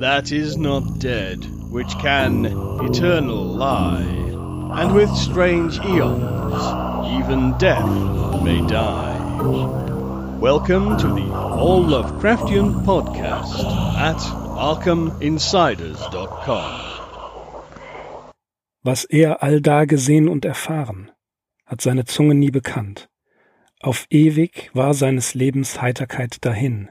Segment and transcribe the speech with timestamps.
[0.00, 2.46] that is not dead, which can
[2.82, 4.00] eternal lie,
[4.80, 6.54] and with strange eons,
[7.20, 7.84] even death
[8.42, 9.18] may die.
[10.40, 13.62] Welcome to the All Lovecraftian Podcast
[13.98, 16.80] at ArkhamInsiders.com.
[18.82, 21.10] Was er allda gesehen und erfahren,
[21.66, 23.10] hat seine Zunge nie bekannt.
[23.82, 26.88] Auf ewig war seines Lebens Heiterkeit dahin.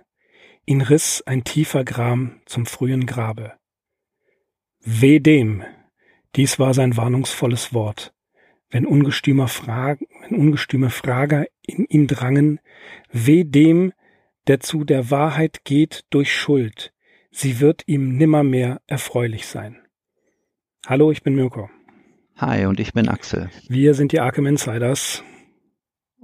[0.70, 3.54] Ihn riss ein tiefer Gram zum frühen Grabe.
[4.82, 5.64] Weh dem,
[6.36, 8.14] dies war sein warnungsvolles Wort,
[8.70, 12.60] wenn ungestümer Fragen, wenn ungestüme Frager in ihn drangen,
[13.12, 13.94] weh dem,
[14.46, 16.94] der zu der Wahrheit geht durch Schuld,
[17.32, 19.82] sie wird ihm nimmermehr erfreulich sein.
[20.86, 21.72] Hallo, ich bin Mirko.
[22.36, 23.50] Hi, und ich bin Axel.
[23.68, 25.24] Wir sind die Arkham Insiders.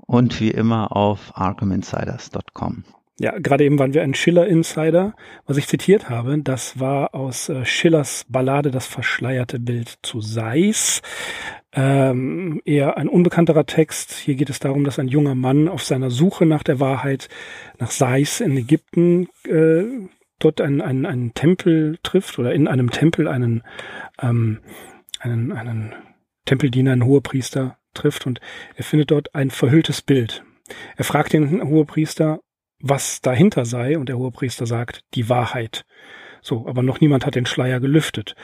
[0.05, 2.84] Und wie immer auf arkhaminsiders.com.
[3.17, 5.15] Ja, gerade eben waren wir ein Schiller Insider.
[5.45, 11.02] Was ich zitiert habe, das war aus äh, Schillers Ballade Das verschleierte Bild zu Seis.
[11.72, 14.13] Ähm, eher ein unbekannterer Text.
[14.13, 17.30] Hier geht es darum, dass ein junger Mann auf seiner Suche nach der Wahrheit
[17.80, 19.83] nach Seis in Ägypten äh,
[20.39, 23.63] dort einen, einen, einen Tempel trifft oder in einem Tempel einen,
[24.22, 24.59] ähm,
[25.19, 25.95] einen, einen
[26.45, 28.41] Tempeldiener, einen Hohepriester trifft und
[28.75, 30.44] er findet dort ein verhülltes Bild.
[30.97, 32.41] Er fragt den Hohepriester,
[32.80, 35.86] was dahinter sei und der Hohepriester sagt, die Wahrheit.
[36.42, 38.36] So, aber noch niemand hat den Schleier gelüftet.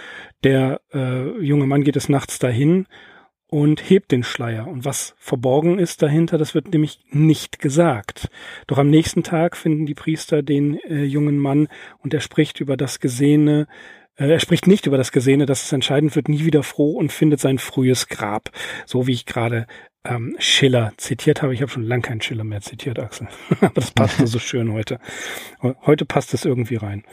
[0.44, 2.88] Der äh, junge Mann geht es nachts dahin
[3.52, 4.68] und hebt den Schleier.
[4.68, 8.30] Und was verborgen ist dahinter, das wird nämlich nicht gesagt.
[8.66, 11.68] Doch am nächsten Tag finden die Priester den äh, jungen Mann
[12.00, 13.68] und er spricht über das Gesehene,
[14.16, 17.40] er spricht nicht über das Gesehene, dass es entscheidend wird, nie wieder froh und findet
[17.40, 18.50] sein frühes Grab.
[18.86, 19.68] So wie ich gerade
[20.04, 21.54] ähm, Schiller zitiert habe.
[21.54, 23.28] Ich habe schon lange keinen Schiller mehr zitiert, Axel.
[23.62, 25.00] Aber das passte so schön heute.
[25.86, 27.04] Heute passt es irgendwie rein.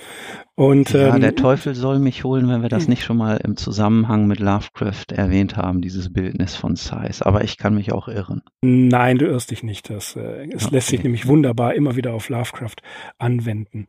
[0.55, 3.57] Und, ja, ähm, der Teufel soll mich holen, wenn wir das nicht schon mal im
[3.57, 7.25] Zusammenhang mit Lovecraft erwähnt haben, dieses Bildnis von Size.
[7.25, 8.43] Aber ich kann mich auch irren.
[8.63, 9.91] Nein, du irrst dich nicht.
[9.91, 10.75] Das, äh, es okay.
[10.75, 12.77] lässt sich nämlich wunderbar immer wieder auf Lovecraft
[13.19, 13.87] anwenden.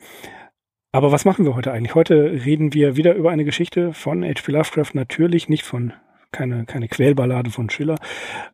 [0.92, 1.94] Aber was machen wir heute eigentlich?
[1.94, 4.52] Heute reden wir wieder über eine Geschichte von H.P.
[4.52, 5.94] Lovecraft, natürlich nicht von
[6.32, 7.98] keine, keine Quälballade von Schiller.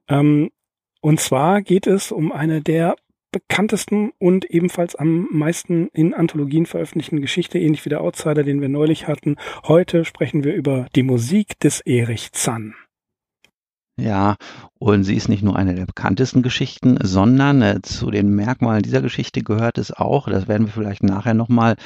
[0.10, 0.52] Ähm,
[1.02, 2.96] und zwar geht es um eine der
[3.32, 8.70] bekanntesten und ebenfalls am meisten in Anthologien veröffentlichten Geschichte, ähnlich wie der Outsider, den wir
[8.70, 9.36] neulich hatten.
[9.68, 12.76] Heute sprechen wir über die Musik des Erich Zann.
[13.98, 14.36] Ja,
[14.78, 19.02] und sie ist nicht nur eine der bekanntesten Geschichten, sondern äh, zu den Merkmalen dieser
[19.02, 21.78] Geschichte gehört es auch, das werden wir vielleicht nachher nochmal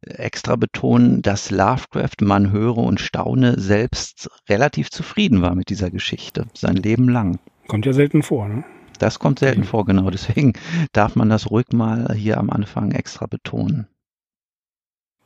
[0.00, 5.90] äh, extra betonen, dass Lovecraft, man höre und staune, selbst relativ zufrieden war mit dieser
[5.90, 7.38] Geschichte, sein Leben lang.
[7.66, 8.64] Kommt ja selten vor, ne?
[8.98, 10.10] Das kommt selten vor, genau.
[10.10, 10.54] Deswegen
[10.92, 13.86] darf man das ruhig mal hier am Anfang extra betonen.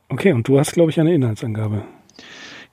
[0.09, 1.83] Okay, und du hast, glaube ich, eine Inhaltsangabe.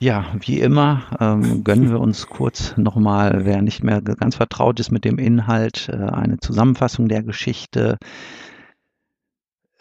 [0.02, 4.90] Ja, wie immer ähm, gönnen wir uns kurz nochmal, wer nicht mehr ganz vertraut ist
[4.90, 7.98] mit dem Inhalt, äh, eine Zusammenfassung der Geschichte.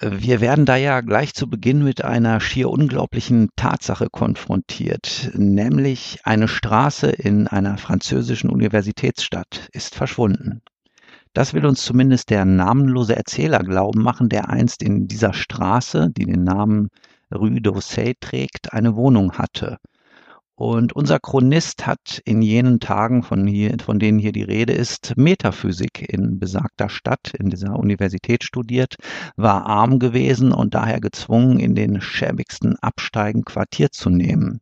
[0.02, 6.50] Wir werden da ja gleich zu Beginn mit einer schier unglaublichen Tatsache konfrontiert, nämlich eine
[6.50, 10.62] Straße in einer französischen Universitätsstadt ist verschwunden.
[11.31, 16.25] Das will uns zumindest der namenlose Erzähler glauben machen, der einst in dieser Straße, die
[16.25, 16.90] den Namen
[17.34, 19.78] Rue d'Orsay trägt, eine Wohnung hatte.
[20.59, 25.14] Und unser Chronist hat in jenen Tagen, von, hier, von denen hier die Rede ist,
[25.16, 28.97] Metaphysik in besagter Stadt, in dieser Universität studiert,
[29.38, 34.59] war arm gewesen und daher gezwungen, in den schäbigsten Absteigen Quartier zu nehmen.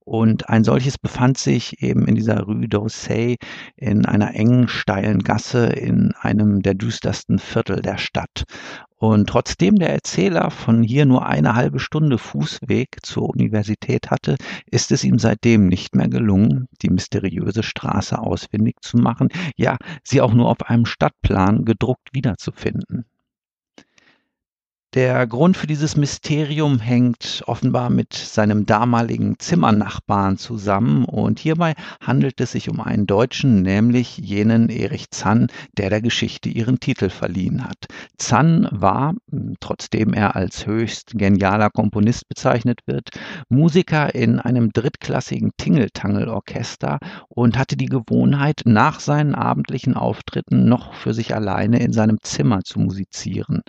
[0.00, 3.36] Und ein solches befand sich eben in dieser Rue d'Orsay
[3.76, 8.44] in einer engen, steilen Gasse in einem der düstersten Viertel der Stadt.
[8.98, 14.36] Und trotzdem der Erzähler von hier nur eine halbe Stunde Fußweg zur Universität hatte,
[14.70, 20.22] ist es ihm seitdem nicht mehr gelungen, die mysteriöse Straße ausfindig zu machen, ja, sie
[20.22, 23.04] auch nur auf einem Stadtplan gedruckt wiederzufinden.
[24.94, 32.40] Der Grund für dieses Mysterium hängt offenbar mit seinem damaligen Zimmernachbarn zusammen und hierbei handelt
[32.40, 37.64] es sich um einen Deutschen, nämlich jenen Erich Zann, der der Geschichte ihren Titel verliehen
[37.64, 37.88] hat.
[38.16, 39.14] Zann war,
[39.60, 43.10] trotzdem er als höchst genialer Komponist bezeichnet wird,
[43.50, 51.12] Musiker in einem drittklassigen Tingeltangelorchester und hatte die Gewohnheit, nach seinen abendlichen Auftritten noch für
[51.12, 53.60] sich alleine in seinem Zimmer zu musizieren.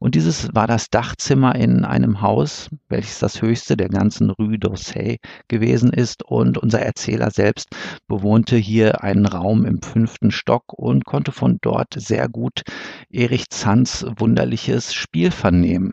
[0.00, 5.18] Und dieses war das Dachzimmer in einem Haus, welches das höchste der ganzen Rue d'Orsay
[5.46, 6.22] gewesen ist.
[6.22, 7.68] Und unser Erzähler selbst
[8.08, 12.62] bewohnte hier einen Raum im fünften Stock und konnte von dort sehr gut
[13.10, 15.92] Erich Zanns wunderliches Spiel vernehmen.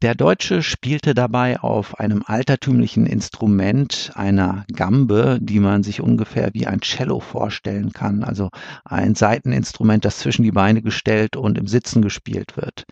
[0.00, 6.68] Der Deutsche spielte dabei auf einem altertümlichen Instrument einer Gambe, die man sich ungefähr wie
[6.68, 8.48] ein Cello vorstellen kann, also
[8.84, 12.84] ein Saiteninstrument, das zwischen die Beine gestellt und im Sitzen gespielt wird.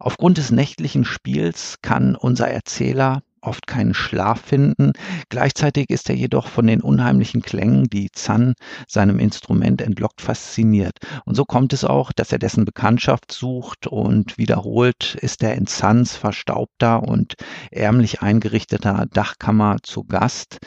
[0.00, 4.92] Aufgrund des nächtlichen Spiels kann unser Erzähler oft keinen Schlaf finden.
[5.28, 8.54] Gleichzeitig ist er jedoch von den unheimlichen Klängen, die Zan
[8.86, 10.98] seinem Instrument entlockt, fasziniert.
[11.24, 15.66] Und so kommt es auch, dass er dessen Bekanntschaft sucht und wiederholt ist er in
[15.66, 17.34] Zans verstaubter und
[17.70, 20.58] ärmlich eingerichteter Dachkammer zu Gast.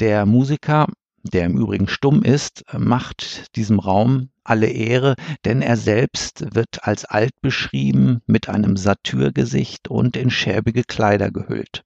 [0.00, 0.86] Der Musiker,
[1.22, 5.14] der im Übrigen stumm ist, macht diesem Raum alle Ehre,
[5.44, 11.84] denn er selbst wird als alt beschrieben, mit einem Satyrgesicht und in schäbige Kleider gehüllt.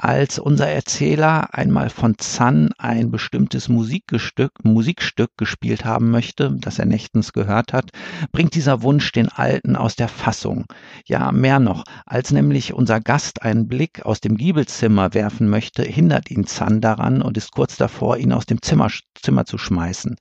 [0.00, 6.86] Als unser Erzähler einmal von Zan ein bestimmtes Musikstück, Musikstück gespielt haben möchte, das er
[6.86, 7.90] nächtens gehört hat,
[8.30, 10.66] bringt dieser Wunsch den Alten aus der Fassung.
[11.04, 16.30] Ja, mehr noch, als nämlich unser Gast einen Blick aus dem Giebelzimmer werfen möchte, hindert
[16.30, 20.14] ihn Zan daran und ist kurz davor, ihn aus dem Zimmer, Zimmer zu schmeißen.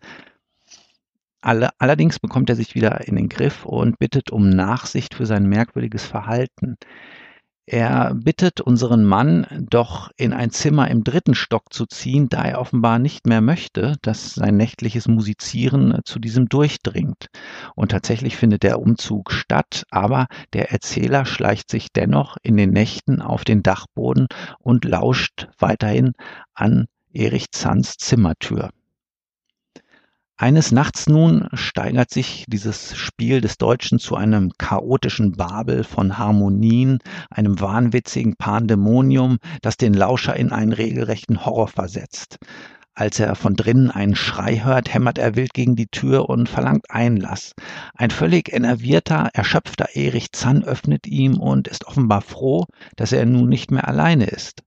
[1.42, 5.48] Alle, allerdings bekommt er sich wieder in den Griff und bittet um Nachsicht für sein
[5.48, 6.78] merkwürdiges Verhalten.
[7.70, 12.62] Er bittet unseren Mann, doch in ein Zimmer im dritten Stock zu ziehen, da er
[12.62, 17.28] offenbar nicht mehr möchte, dass sein nächtliches Musizieren zu diesem durchdringt.
[17.76, 23.22] Und tatsächlich findet der Umzug statt, aber der Erzähler schleicht sich dennoch in den Nächten
[23.22, 24.28] auf den Dachboden
[24.60, 26.14] und lauscht weiterhin
[26.54, 28.70] an Erich Zands Zimmertür.
[30.40, 37.00] Eines Nachts nun steigert sich dieses Spiel des Deutschen zu einem chaotischen Babel von Harmonien,
[37.32, 42.38] einem wahnwitzigen Pandemonium, das den Lauscher in einen regelrechten Horror versetzt.
[42.94, 46.86] Als er von drinnen einen Schrei hört, hämmert er wild gegen die Tür und verlangt
[46.92, 47.54] Einlass.
[47.96, 53.50] Ein völlig enervierter, erschöpfter Erich Zann öffnet ihm und ist offenbar froh, dass er nun
[53.50, 54.62] nicht mehr alleine ist.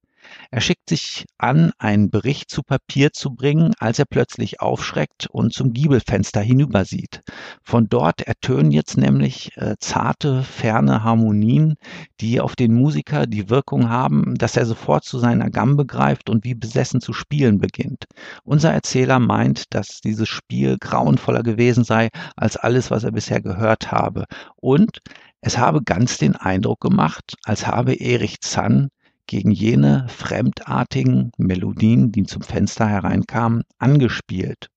[0.50, 5.52] Er schickt sich an, einen Bericht zu Papier zu bringen, als er plötzlich aufschreckt und
[5.52, 7.20] zum Giebelfenster hinübersieht.
[7.62, 11.76] Von dort ertönen jetzt nämlich äh, zarte, ferne Harmonien,
[12.20, 16.44] die auf den Musiker die Wirkung haben, dass er sofort zu seiner Gambe greift und
[16.44, 18.06] wie besessen zu spielen beginnt.
[18.44, 23.92] Unser Erzähler meint, dass dieses Spiel grauenvoller gewesen sei als alles, was er bisher gehört
[23.92, 24.24] habe.
[24.56, 25.00] Und
[25.40, 28.90] es habe ganz den Eindruck gemacht, als habe Erich Zann
[29.30, 34.70] gegen jene fremdartigen Melodien, die zum Fenster hereinkamen, angespielt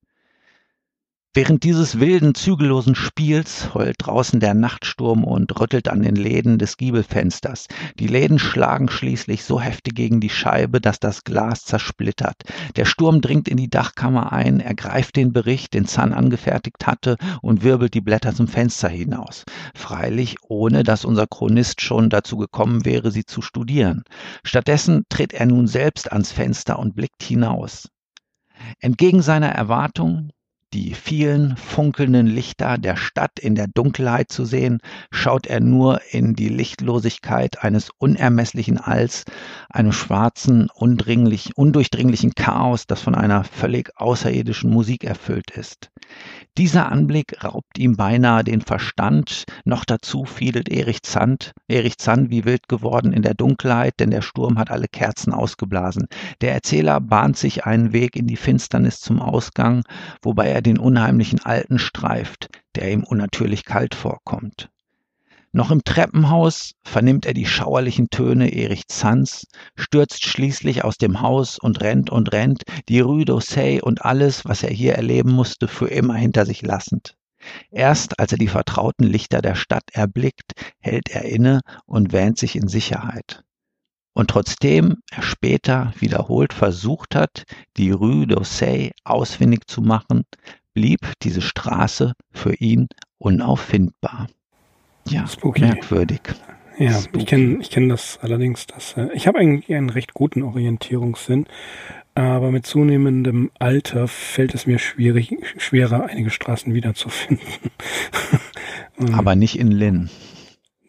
[1.35, 6.77] Während dieses wilden, zügellosen Spiels heult draußen der Nachtsturm und rüttelt an den Läden des
[6.77, 7.65] Giebelfensters.
[7.97, 12.43] Die Läden schlagen schließlich so heftig gegen die Scheibe, dass das Glas zersplittert.
[12.75, 17.63] Der Sturm dringt in die Dachkammer ein, ergreift den Bericht, den Zahn angefertigt hatte, und
[17.63, 19.43] wirbelt die Blätter zum Fenster hinaus.
[19.73, 24.03] Freilich ohne, dass unser Chronist schon dazu gekommen wäre, sie zu studieren.
[24.43, 27.89] Stattdessen tritt er nun selbst ans Fenster und blickt hinaus.
[28.79, 30.29] Entgegen seiner Erwartung
[30.73, 34.79] die vielen funkelnden Lichter der Stadt in der Dunkelheit zu sehen,
[35.11, 39.23] schaut er nur in die Lichtlosigkeit eines unermesslichen Alls,
[39.69, 45.91] einem schwarzen, undringlich, undurchdringlichen Chaos, das von einer völlig außerirdischen Musik erfüllt ist.
[46.57, 52.45] Dieser Anblick raubt ihm beinahe den Verstand, noch dazu fiedelt Erich Zand, Erich Zand wie
[52.45, 56.07] wild geworden in der Dunkelheit, denn der Sturm hat alle Kerzen ausgeblasen.
[56.41, 59.83] Der Erzähler bahnt sich einen Weg in die Finsternis zum Ausgang,
[60.21, 64.69] wobei er den unheimlichen Alten streift, der ihm unnatürlich kalt vorkommt.
[65.55, 71.59] Noch im Treppenhaus vernimmt er die schauerlichen Töne Erich Zands, stürzt schließlich aus dem Haus
[71.59, 75.89] und rennt und rennt, die Rue d'Orsay und alles, was er hier erleben musste, für
[75.89, 77.15] immer hinter sich lassend.
[77.69, 82.55] Erst als er die vertrauten Lichter der Stadt erblickt, hält er inne und wähnt sich
[82.55, 83.43] in Sicherheit.
[84.13, 87.43] Und trotzdem er später wiederholt versucht hat,
[87.77, 90.23] die Rue d'Orsay ausfindig zu machen,
[90.73, 94.27] blieb diese Straße für ihn unauffindbar.
[95.07, 95.61] Ja, Spooky.
[95.61, 96.21] merkwürdig.
[96.77, 97.19] Ja, Spooky.
[97.19, 98.67] ich kenne ich kenn das allerdings.
[98.67, 101.45] Dass, äh, ich habe eigentlich einen recht guten Orientierungssinn,
[102.15, 107.45] aber mit zunehmendem Alter fällt es mir schwierig, schwerer, einige Straßen wiederzufinden.
[109.13, 110.09] aber nicht in Linn.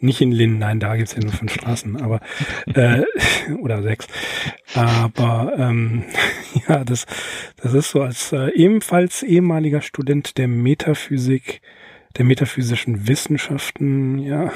[0.00, 2.20] Nicht in Linn, nein, da gibt's ja nur fünf Straßen, aber
[2.74, 3.02] äh,
[3.60, 4.06] oder sechs.
[4.74, 6.04] Aber ähm,
[6.68, 7.06] ja, das,
[7.56, 11.62] das ist so als äh, ebenfalls ehemaliger Student der Metaphysik
[12.16, 14.52] der metaphysischen Wissenschaften, ja,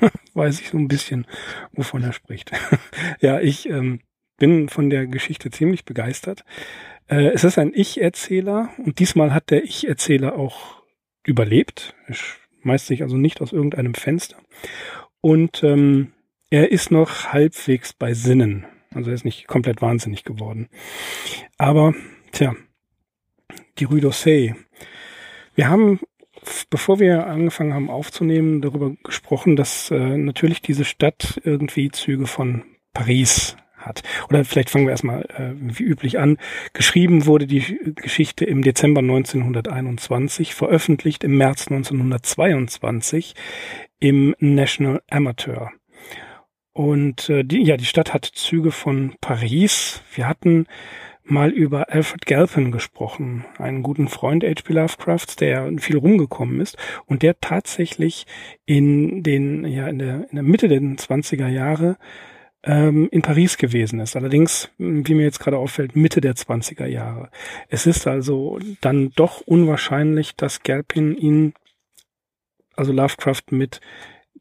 [0.34, 1.26] weiß ich so ein bisschen,
[1.72, 2.52] wovon er spricht.
[3.20, 4.00] ja, ich ähm,
[4.38, 6.44] bin von der Geschichte ziemlich begeistert.
[7.08, 10.82] Äh, es ist ein Ich-Erzähler und diesmal hat der Ich-Erzähler auch
[11.24, 11.94] überlebt.
[12.06, 12.14] Er
[12.62, 14.36] schmeißt sich also nicht aus irgendeinem Fenster.
[15.20, 16.12] Und ähm,
[16.50, 18.66] er ist noch halbwegs bei Sinnen.
[18.94, 20.68] Also er ist nicht komplett wahnsinnig geworden.
[21.58, 21.94] Aber,
[22.32, 22.54] tja,
[23.78, 24.54] die Rue d'Orsay.
[25.54, 26.00] Wir haben,
[26.70, 32.64] bevor wir angefangen haben aufzunehmen, darüber gesprochen, dass äh, natürlich diese Stadt irgendwie Züge von
[32.92, 34.02] Paris hat.
[34.28, 36.38] Oder vielleicht fangen wir erstmal äh, wie üblich an.
[36.72, 43.34] Geschrieben wurde die Geschichte im Dezember 1921, veröffentlicht im März 1922
[44.00, 45.70] im National Amateur.
[46.72, 50.02] Und äh, die, ja, die Stadt hat Züge von Paris.
[50.14, 50.66] Wir hatten
[51.24, 54.72] mal über Alfred Galpin gesprochen, einen guten Freund H.P.
[54.72, 58.26] Lovecrafts, der viel rumgekommen ist und der tatsächlich
[58.66, 61.96] in den, ja, in der, in der Mitte der 20er Jahre
[62.64, 64.16] ähm, in Paris gewesen ist.
[64.16, 67.30] Allerdings, wie mir jetzt gerade auffällt, Mitte der 20er Jahre.
[67.68, 71.54] Es ist also dann doch unwahrscheinlich, dass Galpin ihn,
[72.76, 73.80] also Lovecraft mit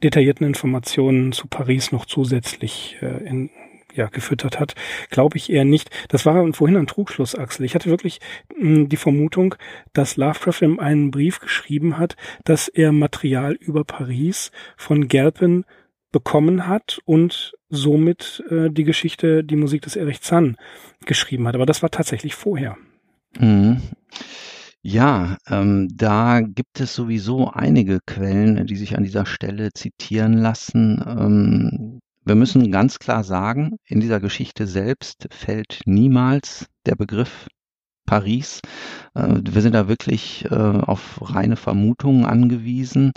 [0.04, 3.50] detaillierten Informationen zu Paris noch zusätzlich äh, in,
[3.94, 4.76] ja, gefüttert hat,
[5.10, 5.90] glaube ich eher nicht.
[6.10, 7.66] Das war vorhin ein Trugschluss, Axel.
[7.66, 8.20] Ich hatte wirklich
[8.58, 9.56] mh, hm, die Vermutung,
[9.94, 15.66] dass Lovecraft in einen Brief geschrieben hat, dass er Material über Paris von Galpin
[16.12, 20.58] bekommen hat und somit äh, die Geschichte, die Musik des Erich Zahn
[21.06, 21.56] geschrieben hat.
[21.56, 22.78] Aber das war tatsächlich vorher.
[23.40, 23.82] Mhm.
[24.84, 31.04] Ja, ähm, da gibt es sowieso einige Quellen, die sich an dieser Stelle zitieren lassen.
[31.06, 37.48] Ähm, wir müssen ganz klar sagen, in dieser Geschichte selbst fällt niemals der Begriff
[38.06, 38.62] Paris.
[39.16, 43.12] Äh, wir sind da wirklich äh, auf reine Vermutungen angewiesen.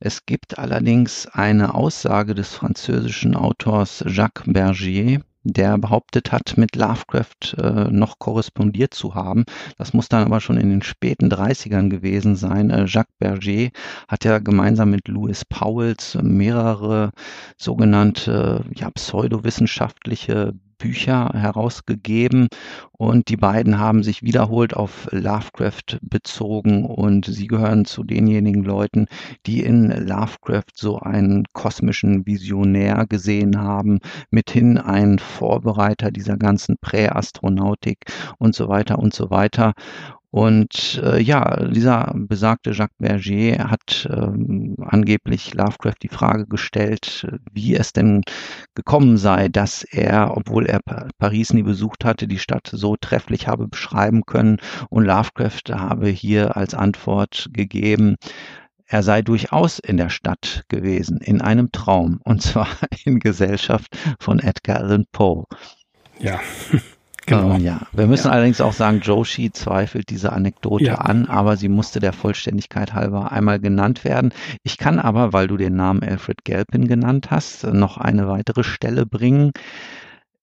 [0.00, 7.54] Es gibt allerdings eine Aussage des französischen Autors Jacques Bergier, der behauptet hat, mit Lovecraft
[7.58, 9.44] äh, noch korrespondiert zu haben.
[9.78, 12.70] Das muss dann aber schon in den späten 30ern gewesen sein.
[12.86, 13.70] Jacques Berger
[14.08, 17.12] hat ja gemeinsam mit Louis Powells mehrere
[17.56, 22.48] sogenannte ja, pseudowissenschaftliche Bücher herausgegeben
[22.92, 29.06] und die beiden haben sich wiederholt auf Lovecraft bezogen und sie gehören zu denjenigen Leuten,
[29.46, 38.04] die in Lovecraft so einen kosmischen Visionär gesehen haben, mithin ein Vorbereiter dieser ganzen Präastronautik
[38.38, 39.74] und so weiter und so weiter.
[40.36, 47.74] Und äh, ja, dieser besagte Jacques Berger hat ähm, angeblich Lovecraft die Frage gestellt, wie
[47.74, 48.20] es denn
[48.74, 50.80] gekommen sei, dass er, obwohl er
[51.18, 54.58] Paris nie besucht hatte, die Stadt so trefflich habe beschreiben können.
[54.90, 58.16] Und Lovecraft habe hier als Antwort gegeben,
[58.84, 62.68] er sei durchaus in der Stadt gewesen, in einem Traum, und zwar
[63.06, 65.44] in Gesellschaft von Edgar Allan Poe.
[66.18, 66.38] Ja.
[67.26, 67.54] Genau.
[67.54, 68.32] Ähm, ja, wir müssen ja.
[68.32, 70.94] allerdings auch sagen, Joshi zweifelt diese Anekdote ja.
[70.94, 74.32] an, aber sie musste der Vollständigkeit halber einmal genannt werden.
[74.62, 79.06] Ich kann aber, weil du den Namen Alfred Galpin genannt hast, noch eine weitere Stelle
[79.06, 79.50] bringen.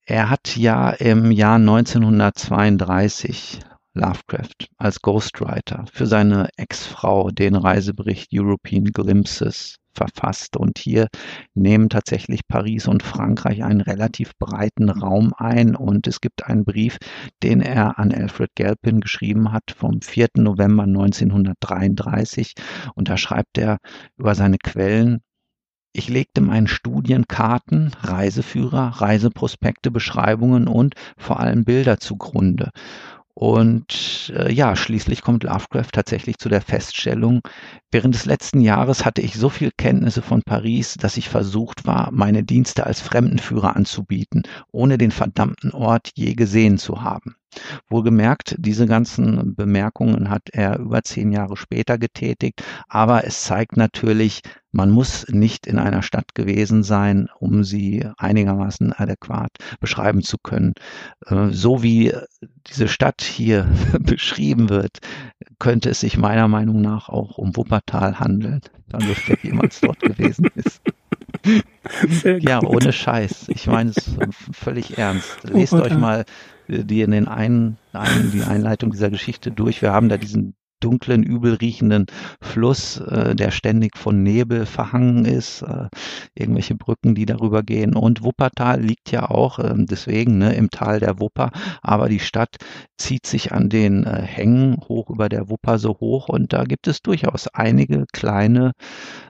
[0.06, 3.62] Er hat ja im Jahr 1932
[3.94, 10.58] Lovecraft als Ghostwriter für seine Ex-Frau den Reisebericht European Glimpses verfasst.
[10.58, 11.08] Und hier
[11.54, 15.76] nehmen tatsächlich Paris und Frankreich einen relativ breiten Raum ein.
[15.76, 16.98] Und es gibt einen Brief,
[17.42, 20.28] den er an Alfred Galpin geschrieben hat vom 4.
[20.38, 22.54] November 1933.
[22.96, 23.78] Und da schreibt er
[24.18, 25.22] über seine Quellen,
[25.96, 32.72] ich legte meinen Studienkarten, Reiseführer, Reiseprospekte, Beschreibungen und vor allem Bilder zugrunde.
[33.36, 37.42] Und äh, ja, schließlich kommt Lovecraft tatsächlich zu der Feststellung,
[37.92, 42.12] während des letzten Jahres hatte ich so viel Kenntnisse von Paris, dass ich versucht war,
[42.12, 47.36] meine Dienste als Fremdenführer anzubieten, ohne den verdammten Ort je gesehen zu haben.
[47.90, 54.42] Wohlgemerkt, diese ganzen Bemerkungen hat er über zehn Jahre später getätigt, aber es zeigt natürlich,
[54.74, 60.74] man muss nicht in einer Stadt gewesen sein, um sie einigermaßen adäquat beschreiben zu können.
[61.28, 62.12] Äh, so wie
[62.68, 63.68] diese Stadt hier
[64.00, 64.98] beschrieben wird,
[65.60, 70.48] könnte es sich meiner Meinung nach auch um Wuppertal handeln, da Lübeck jemals dort gewesen
[70.56, 70.82] ist.
[72.40, 73.50] ja, ohne Scheiß.
[73.50, 74.18] Ich meine es
[74.52, 75.44] völlig ernst.
[75.44, 76.26] Lest euch mal
[76.68, 77.78] die in den einen,
[78.34, 79.82] die Einleitung dieser Geschichte durch.
[79.82, 82.08] Wir haben da diesen dunklen, übel riechenden
[82.42, 85.88] Fluss, äh, der ständig von Nebel verhangen ist, äh,
[86.36, 87.96] irgendwelche Brücken, die darüber gehen.
[87.96, 92.58] Und Wuppertal liegt ja auch äh, deswegen ne, im Tal der Wupper, aber die Stadt
[92.98, 96.88] zieht sich an den äh, Hängen hoch über der Wupper so hoch und da gibt
[96.88, 98.72] es durchaus einige kleine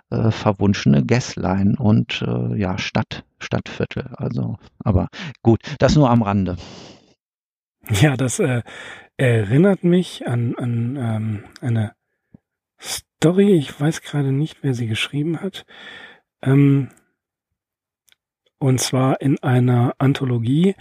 [0.09, 4.11] äh, verwunschene Gässlein und äh, ja Stadt Stadtviertel.
[4.15, 5.09] Also, aber
[5.41, 6.55] gut, das nur am Rande.
[7.89, 8.61] Ja, das äh,
[9.17, 11.93] erinnert mich an, an ähm, eine
[12.81, 13.53] Story.
[13.55, 15.65] Ich weiß gerade nicht, wer sie geschrieben hat.
[16.41, 16.89] Ähm,
[18.59, 20.75] Und zwar in einer Anthologie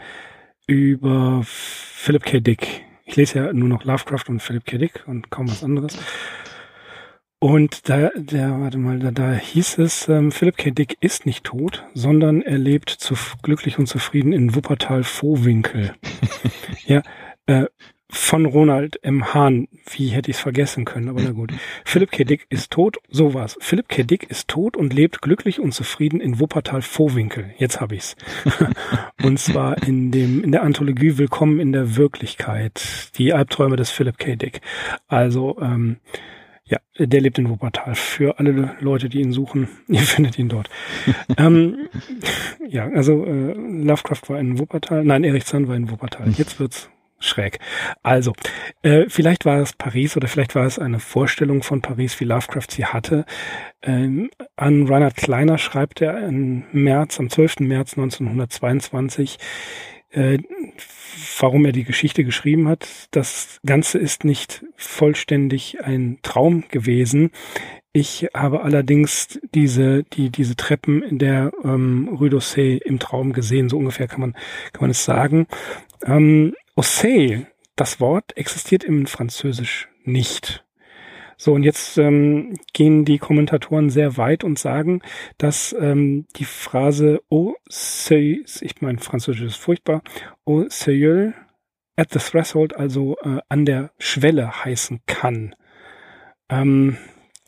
[0.69, 2.41] über Philip K.
[2.41, 2.85] Dick.
[3.05, 4.79] Ich lese ja nur noch Lovecraft und Philip K.
[4.79, 5.99] Dick und kaum was anderes.
[7.41, 10.71] Und da, der, warte mal, da, da hieß es, ähm, Philip K.
[10.71, 15.95] Dick ist nicht tot, sondern er lebt zu, glücklich und zufrieden in Wuppertal-Vohwinkel.
[16.87, 17.03] ja,
[17.47, 17.67] äh,
[18.13, 19.33] von Ronald M.
[19.33, 19.69] Hahn.
[19.91, 21.51] Wie hätte ich es vergessen können, aber na gut.
[21.85, 22.25] Philipp K.
[22.25, 23.57] Dick ist tot, so war's.
[23.61, 24.03] Philipp K.
[24.03, 27.55] Dick ist tot und lebt glücklich und zufrieden in Wuppertal-Vohwinkel.
[27.57, 28.17] Jetzt hab ich's.
[29.23, 33.11] und zwar in dem, in der Anthologie Willkommen in der Wirklichkeit.
[33.17, 34.37] Die Albträume des Philipp K.
[34.37, 34.61] Dick.
[35.09, 35.97] Also, ähm,
[36.65, 37.95] ja, der lebt in Wuppertal.
[37.95, 40.69] Für alle Leute, die ihn suchen, ihr findet ihn dort.
[41.39, 41.89] ähm,
[42.69, 45.03] ja, also äh, Lovecraft war in Wuppertal.
[45.03, 46.29] Nein, Erich Zahn war in Wuppertal.
[46.37, 46.91] Jetzt wird's
[47.23, 47.59] schräg.
[48.03, 48.33] Also,
[48.83, 52.71] äh, vielleicht war es Paris oder vielleicht war es eine Vorstellung von Paris, wie Lovecraft
[52.71, 53.25] sie hatte.
[53.83, 57.61] Ähm, an Reinhard Kleiner schreibt er im März, am 12.
[57.61, 59.39] März 1922,
[60.11, 60.39] äh,
[61.39, 63.09] warum er die Geschichte geschrieben hat.
[63.11, 67.31] Das Ganze ist nicht vollständig ein Traum gewesen.
[67.95, 73.69] Ich habe allerdings diese, die, diese Treppen in der ähm, Rue d'Ossé im Traum gesehen.
[73.69, 74.33] So ungefähr kann man,
[74.73, 75.47] kann man es sagen.
[76.07, 80.65] Ähm, Ossé, das Wort existiert im Französisch nicht.
[81.37, 85.03] So, und jetzt ähm, gehen die Kommentatoren sehr weit und sagen,
[85.39, 90.03] dass ähm, die Phrase au seuil, ich meine, Französisch ist furchtbar,
[90.45, 91.35] au seuil
[91.97, 95.55] at the threshold, also äh, an der Schwelle heißen kann.
[96.49, 96.97] Ähm,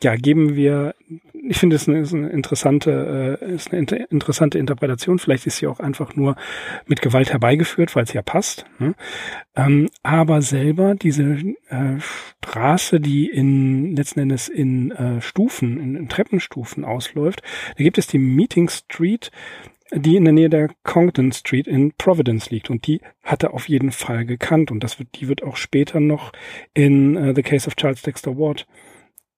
[0.03, 0.93] ja, geben wir,
[1.33, 5.19] ich finde es eine, ist eine interessante, äh, ist eine inter interessante Interpretation.
[5.19, 6.35] Vielleicht ist sie auch einfach nur
[6.85, 8.65] mit Gewalt herbeigeführt, weil es ja passt.
[8.77, 8.93] Ne?
[9.55, 11.37] Ähm, aber selber diese
[11.69, 11.99] äh,
[12.43, 17.41] Straße, die in letzten Endes in äh, Stufen, in, in Treppenstufen ausläuft,
[17.77, 19.31] da gibt es die Meeting Street,
[19.93, 22.69] die in der Nähe der Congdon Street in Providence liegt.
[22.69, 24.71] Und die hat er auf jeden Fall gekannt.
[24.71, 26.33] Und das wird, die wird auch später noch
[26.73, 28.67] in uh, The Case of Charles Dexter Ward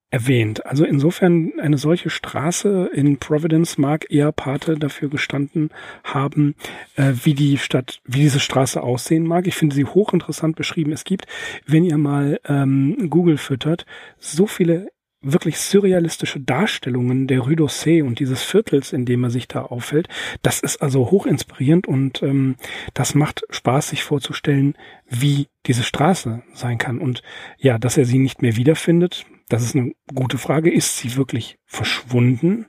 [0.09, 0.65] erwähnt.
[0.65, 5.69] Also insofern eine solche Straße in Providence mag eher Pate dafür gestanden
[6.03, 6.55] haben,
[6.95, 9.47] äh, wie die Stadt, wie diese Straße aussehen mag.
[9.47, 10.93] Ich finde sie hochinteressant beschrieben.
[10.93, 11.27] Es gibt,
[11.65, 13.85] wenn ihr mal ähm, Google füttert,
[14.17, 14.87] so viele
[15.21, 20.07] wirklich surrealistische Darstellungen der Rue d'Ossé und dieses Viertels, in dem er sich da aufhält.
[20.41, 22.55] Das ist also hochinspirierend und ähm,
[22.93, 24.75] das macht Spaß, sich vorzustellen,
[25.09, 26.99] wie diese Straße sein kann.
[26.99, 27.23] Und
[27.57, 30.71] ja, dass er sie nicht mehr wiederfindet, das ist eine gute Frage.
[30.71, 32.65] Ist sie wirklich verschwunden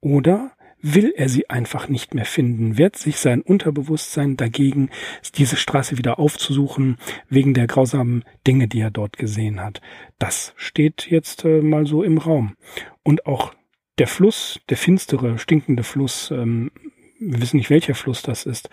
[0.00, 2.78] oder will er sie einfach nicht mehr finden?
[2.78, 4.90] Wird sich sein Unterbewusstsein dagegen,
[5.34, 6.96] diese Straße wieder aufzusuchen,
[7.28, 9.80] wegen der grausamen Dinge, die er dort gesehen hat?
[10.18, 12.56] Das steht jetzt äh, mal so im Raum.
[13.02, 13.52] Und auch
[13.98, 16.70] der Fluss, der finstere, stinkende Fluss, ähm,
[17.18, 18.70] wir wissen nicht, welcher Fluss das ist.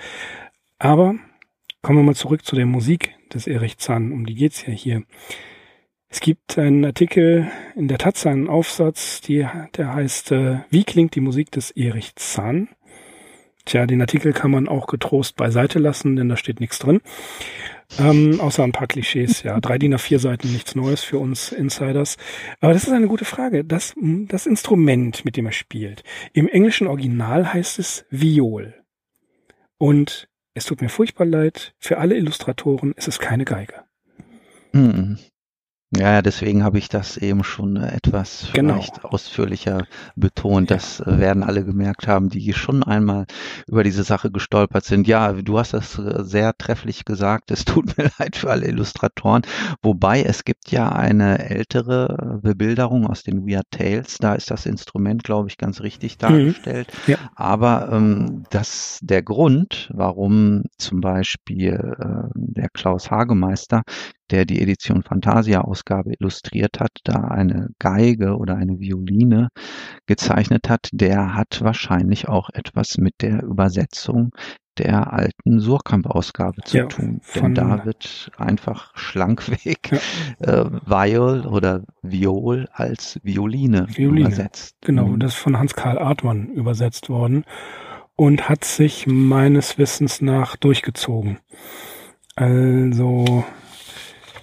[0.79, 1.15] Aber
[1.81, 5.03] kommen wir mal zurück zu der Musik des Erich Zahn, um die geht's ja hier.
[6.09, 11.15] Es gibt einen Artikel in der Taz, einen Aufsatz, die, der heißt äh, Wie klingt
[11.15, 12.69] die Musik des Erich Zahn?
[13.65, 17.01] Tja, den Artikel kann man auch getrost beiseite lassen, denn da steht nichts drin.
[17.99, 19.59] Ähm, außer ein paar Klischees, ja.
[19.61, 22.15] Drei DIN A4 Seiten, nichts Neues für uns Insiders.
[22.61, 23.65] Aber das ist eine gute Frage.
[23.65, 26.03] Das, das Instrument, mit dem er spielt.
[26.31, 28.73] Im englischen Original heißt es Viol.
[29.77, 33.83] Und es tut mir furchtbar leid, für alle Illustratoren ist es keine Geige.
[34.71, 35.19] Mhm.
[35.95, 38.73] Ja, deswegen habe ich das eben schon äh, etwas Genau.
[38.73, 39.85] vielleicht ausführlicher
[40.17, 40.69] betont.
[40.69, 40.75] Ja.
[40.75, 43.25] Das äh, werden alle gemerkt haben, die schon einmal
[43.67, 45.07] über diese Sache gestolpert sind.
[45.07, 47.51] Ja, du hast das äh, sehr trefflich gesagt.
[47.51, 49.43] Es tut mir leid für alle Illustratoren.
[49.81, 54.17] Wobei es gibt ja eine ältere Bebilderung aus den Weird Tales.
[54.17, 56.89] Da ist das Instrument, glaube ich, ganz richtig dargestellt.
[57.07, 57.17] Ja.
[57.35, 63.83] Aber ähm, das, der Grund, warum zum Beispiel äh, der Klaus Hagemeister
[64.31, 69.49] der die Edition Fantasia Ausgabe illustriert hat, da eine Geige oder eine Violine
[70.05, 74.31] gezeichnet hat, der hat wahrscheinlich auch etwas mit der Übersetzung
[74.77, 77.19] der alten Surkamp-Ausgabe zu Ja, tun.
[77.35, 79.91] Denn da wird einfach schlankweg
[80.39, 80.61] Ja.
[80.65, 84.75] äh, Viol oder Viol als Violine, Violine, übersetzt.
[84.81, 85.19] Genau, Mhm.
[85.19, 87.43] das ist von Hans-Karl Artmann übersetzt worden
[88.15, 91.39] und hat sich meines Wissens nach durchgezogen.
[92.35, 93.43] Also,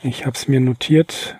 [0.04, 1.36] ich habe es mir notiert,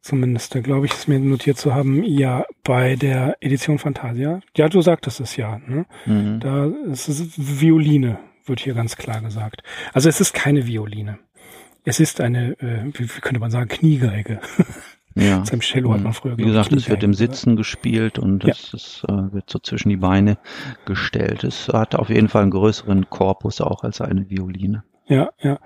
[0.00, 4.40] zumindest da glaube ich es mir notiert zu haben, ja, bei der Edition Fantasia.
[4.56, 5.86] Ja, du sagtest es ja, ne?
[6.06, 6.40] Mhm.
[6.40, 9.62] Da ist es Violine, wird hier ganz klar gesagt.
[9.92, 11.18] Also es ist keine Violine.
[11.84, 14.40] Es ist eine, äh, wie, wie könnte man sagen, Kniegeige.
[15.14, 15.44] Ja.
[15.44, 18.76] Seinem Cello hat man früher Wie gesagt, es wird im Sitzen gespielt und es ja.
[18.76, 20.38] ist, äh, wird so zwischen die Beine
[20.86, 21.44] gestellt.
[21.44, 24.84] Es hat auf jeden Fall einen größeren Korpus auch als eine Violine.
[25.06, 25.58] Ja, ja.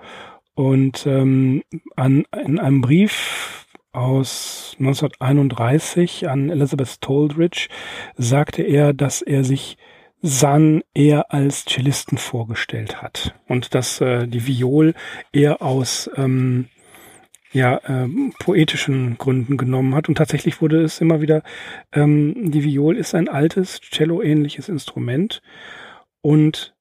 [0.57, 1.61] Und ähm,
[1.95, 7.67] an, in einem Brief aus 1931 an Elizabeth Toldridge
[8.15, 9.77] sagte er, dass er sich
[10.23, 14.95] San eher als Cellisten vorgestellt hat und dass äh, die Viol
[15.31, 16.69] eher aus ähm,
[17.51, 20.09] ja, ähm, poetischen Gründen genommen hat.
[20.09, 21.43] Und tatsächlich wurde es immer wieder,
[21.93, 25.43] ähm, die Viol ist ein altes, Cello-ähnliches Instrument.
[26.21, 26.75] Und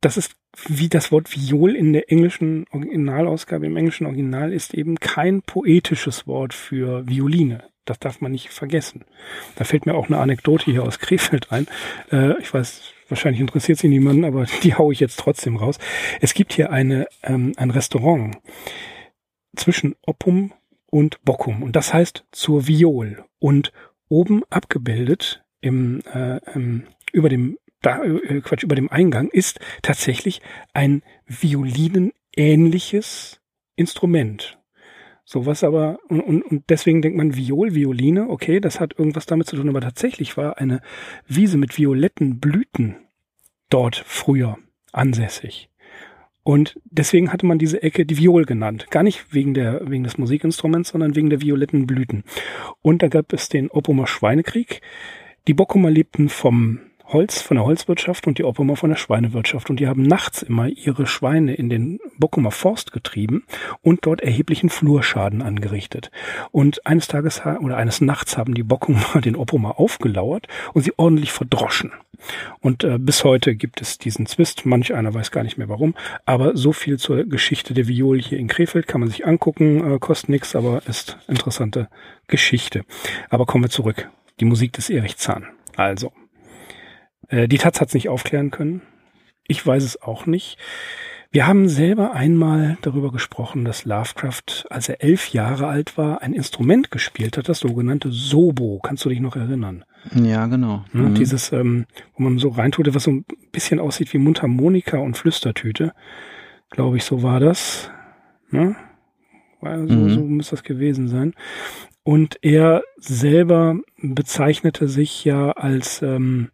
[0.00, 0.34] das ist
[0.68, 6.26] wie das Wort Viol in der englischen Originalausgabe, im englischen Original ist eben kein poetisches
[6.26, 7.64] Wort für Violine.
[7.84, 9.04] Das darf man nicht vergessen.
[9.54, 11.68] Da fällt mir auch eine Anekdote hier aus Krefeld ein.
[12.10, 15.78] Äh, ich weiß, wahrscheinlich interessiert sie niemanden, aber die haue ich jetzt trotzdem raus.
[16.20, 18.36] Es gibt hier eine, ähm, ein Restaurant
[19.54, 20.52] zwischen Oppum
[20.90, 21.62] und Bockum.
[21.62, 23.24] Und das heißt zur Viol.
[23.38, 23.72] Und
[24.08, 30.42] oben abgebildet im, äh, im über dem da, äh, Quatsch, über dem Eingang ist tatsächlich
[30.74, 33.40] ein violinenähnliches
[33.76, 34.58] Instrument.
[35.24, 39.46] Sowas aber, und, und, und deswegen denkt man Viol, Violine, okay, das hat irgendwas damit
[39.46, 40.80] zu tun, aber tatsächlich war eine
[41.26, 42.96] Wiese mit violetten Blüten
[43.68, 44.58] dort früher
[44.92, 45.70] ansässig.
[46.42, 48.86] Und deswegen hatte man diese Ecke die Viol genannt.
[48.90, 52.22] Gar nicht wegen der, wegen des Musikinstruments, sondern wegen der violetten Blüten.
[52.82, 54.80] Und da gab es den Oppumer Schweinekrieg.
[55.48, 59.70] Die Bockumer lebten vom Holz von der Holzwirtschaft und die Oppumer von der Schweinewirtschaft.
[59.70, 63.44] Und die haben nachts immer ihre Schweine in den Bockumer Forst getrieben
[63.82, 66.10] und dort erheblichen Flurschaden angerichtet.
[66.50, 71.32] Und eines Tages oder eines Nachts haben die Bockumer den Oppumer aufgelauert und sie ordentlich
[71.32, 71.92] verdroschen.
[72.60, 74.66] Und äh, bis heute gibt es diesen Zwist.
[74.66, 75.94] Manch einer weiß gar nicht mehr warum.
[76.24, 79.94] Aber so viel zur Geschichte der Viol hier in Krefeld kann man sich angucken.
[79.94, 81.88] Äh, kostet nichts, aber ist interessante
[82.26, 82.84] Geschichte.
[83.30, 84.08] Aber kommen wir zurück.
[84.40, 85.46] Die Musik des Erich Zahn.
[85.76, 86.12] Also,
[87.28, 88.82] äh, die Taz hat es nicht aufklären können.
[89.46, 90.58] Ich weiß es auch nicht.
[91.30, 96.32] Wir haben selber einmal darüber gesprochen, dass Lovecraft, als er elf Jahre alt war, ein
[96.32, 98.80] Instrument gespielt hat, das sogenannte Sobo.
[98.82, 99.84] Kannst du dich noch erinnern?
[100.14, 100.84] Ja, genau.
[100.94, 101.14] Ja, mhm.
[101.14, 101.86] Dieses, ähm,
[102.16, 105.92] wo man so reintut, was so ein bisschen aussieht wie Mundharmonika und Flüstertüte.
[106.70, 107.90] Glaube ich, so war das.
[108.52, 108.74] Ja?
[109.60, 110.10] Also, mhm.
[110.10, 111.34] So muss das gewesen sein.
[112.02, 116.50] Und er selber bezeichnete sich ja als ähm,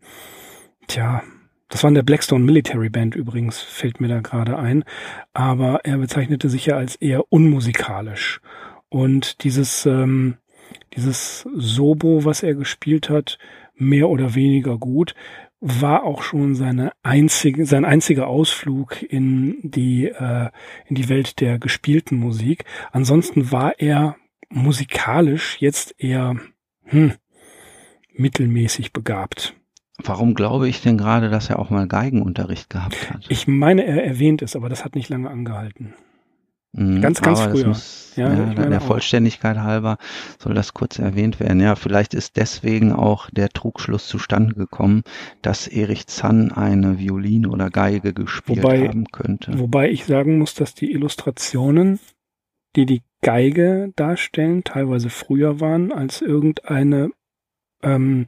[0.86, 1.22] Tja,
[1.68, 4.84] das war in der Blackstone Military Band übrigens, fällt mir da gerade ein.
[5.32, 8.40] Aber er bezeichnete sich ja als eher unmusikalisch.
[8.90, 10.36] Und dieses, ähm,
[10.94, 13.38] dieses Sobo, was er gespielt hat,
[13.74, 15.14] mehr oder weniger gut,
[15.60, 20.50] war auch schon seine einzige, sein einziger Ausflug in die, äh,
[20.86, 22.64] in die Welt der gespielten Musik.
[22.90, 24.16] Ansonsten war er
[24.50, 26.36] musikalisch jetzt eher
[26.84, 27.12] hm,
[28.12, 29.54] mittelmäßig begabt.
[30.04, 33.26] Warum glaube ich denn gerade, dass er auch mal Geigenunterricht gehabt hat?
[33.28, 35.94] Ich meine, er erwähnt es, aber das hat nicht lange angehalten.
[36.72, 37.68] Mhm, ganz, ganz früher.
[37.68, 39.98] Muss, ja, ja der Vollständigkeit halber
[40.38, 41.60] soll das kurz erwähnt werden.
[41.60, 45.02] Ja, vielleicht ist deswegen auch der Trugschluss zustande gekommen,
[45.42, 49.58] dass Erich Zann eine Violine oder Geige gespielt wobei, haben könnte.
[49.58, 52.00] Wobei ich sagen muss, dass die Illustrationen,
[52.74, 57.10] die die Geige darstellen, teilweise früher waren als irgendeine
[57.82, 58.26] ähm,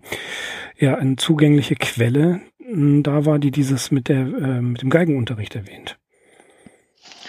[0.79, 2.41] ja eine zugängliche Quelle.
[2.59, 5.99] Hm, da war die dieses mit der äh, mit dem Geigenunterricht erwähnt.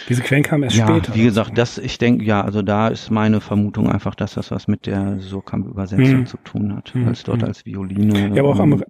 [0.10, 1.16] Diese Quellen kamen erst ja, später.
[1.16, 4.68] Wie gesagt, das, ich denke, ja, also da ist meine Vermutung einfach, dass das was
[4.68, 6.26] mit der Surkamp-Übersetzung hm.
[6.28, 7.08] zu tun hat, hm.
[7.08, 7.48] es dort hm.
[7.48, 8.36] als Violine.
[8.36, 8.82] Ja, aber auch, Amer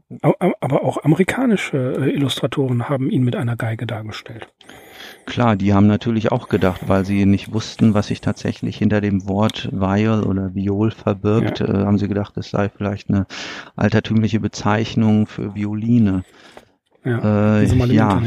[0.60, 4.50] aber auch amerikanische äh, Illustratoren haben ihn mit einer Geige dargestellt.
[5.26, 9.28] Klar, die haben natürlich auch gedacht, weil sie nicht wussten, was sich tatsächlich hinter dem
[9.28, 11.68] Wort Viol oder Viol verbirgt, ja.
[11.68, 13.26] äh, haben sie gedacht, es sei vielleicht eine
[13.76, 16.24] altertümliche Bezeichnung für Violine.
[17.04, 18.22] Ja, äh, ja.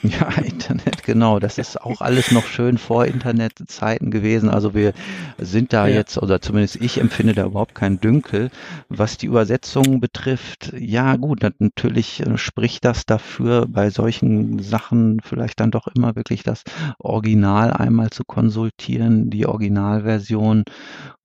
[0.20, 1.38] Ja, Internet, genau.
[1.40, 4.48] Das ist auch alles noch schön vor Internetzeiten gewesen.
[4.48, 4.94] Also wir
[5.38, 5.96] sind da ja.
[5.96, 8.50] jetzt, oder zumindest ich empfinde da überhaupt kein Dünkel.
[8.88, 15.60] Was die Übersetzung betrifft, ja gut, natürlich äh, spricht das dafür, bei solchen Sachen vielleicht
[15.60, 16.62] dann doch immer wirklich das
[16.98, 20.64] Original einmal zu konsultieren, die Originalversion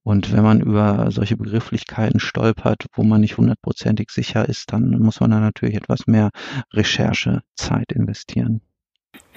[0.06, 5.18] und wenn man über solche Begrifflichkeiten stolpert, wo man nicht hundertprozentig sicher ist, dann muss
[5.18, 6.30] man da natürlich etwas mehr
[6.72, 8.60] Recherchezeit investieren.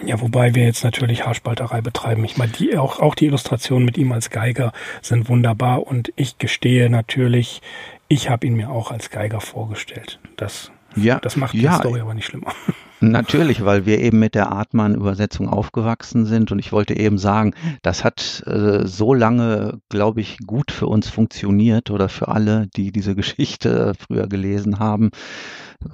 [0.06, 2.24] Ja, wobei wir jetzt natürlich Haarspalterei betreiben.
[2.24, 6.38] Ich meine, die, auch, auch die Illustrationen mit ihm als Geiger sind wunderbar und ich
[6.38, 7.64] gestehe natürlich,
[8.08, 10.20] ich habe ihn mir auch als Geiger vorgestellt.
[10.38, 10.72] Das
[11.04, 12.54] Ja, das macht ja, die Story aber nicht schlimmer.
[13.02, 18.04] Natürlich, weil wir eben mit der Artmann-Übersetzung aufgewachsen sind und ich wollte eben sagen, das
[18.04, 23.16] hat äh, so lange, glaube ich, gut für uns funktioniert oder für alle, die diese
[23.16, 25.12] Geschichte früher gelesen haben.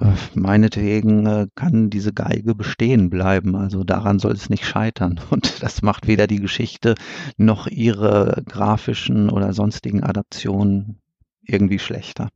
[0.00, 5.62] Äh, meinetwegen äh, kann diese Geige bestehen bleiben, also daran soll es nicht scheitern und
[5.62, 6.96] das macht weder die Geschichte
[7.36, 10.98] noch ihre grafischen oder sonstigen Adaptionen
[11.42, 12.30] irgendwie schlechter.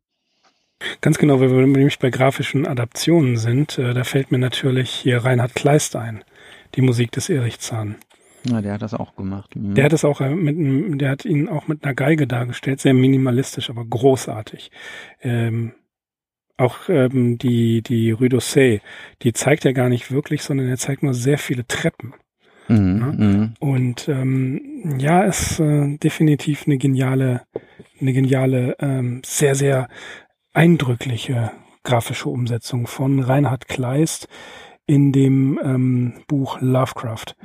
[1.00, 5.18] Ganz genau, weil wir nämlich bei grafischen Adaptionen sind, äh, da fällt mir natürlich hier
[5.18, 6.24] Reinhard Kleist ein,
[6.74, 7.96] die Musik des Erich Zahn.
[8.44, 9.54] Ja, der hat das auch gemacht.
[9.54, 9.74] Mhm.
[9.74, 12.94] Der hat es auch äh, mit, der hat ihn auch mit einer Geige dargestellt, sehr
[12.94, 14.70] minimalistisch, aber großartig.
[15.20, 15.72] Ähm,
[16.56, 18.80] auch ähm, die, die Rue d'Orsay,
[19.22, 22.14] die zeigt er gar nicht wirklich, sondern er zeigt nur sehr viele Treppen.
[22.68, 23.06] Mhm, ja?
[23.06, 23.54] Mhm.
[23.58, 27.42] Und ähm, ja, ist äh, definitiv eine geniale,
[28.00, 29.88] eine geniale, ähm, sehr, sehr
[30.52, 34.28] eindrückliche grafische Umsetzung von Reinhard Kleist
[34.86, 37.36] in dem ähm, Buch Lovecraft.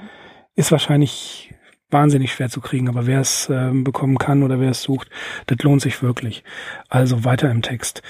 [0.56, 1.54] Ist wahrscheinlich
[1.92, 5.10] wahnsinnig schwer zu kriegen, aber wer es äh, bekommen kann oder wer es sucht,
[5.48, 6.44] das lohnt sich wirklich.
[6.90, 8.02] Also weiter im Text.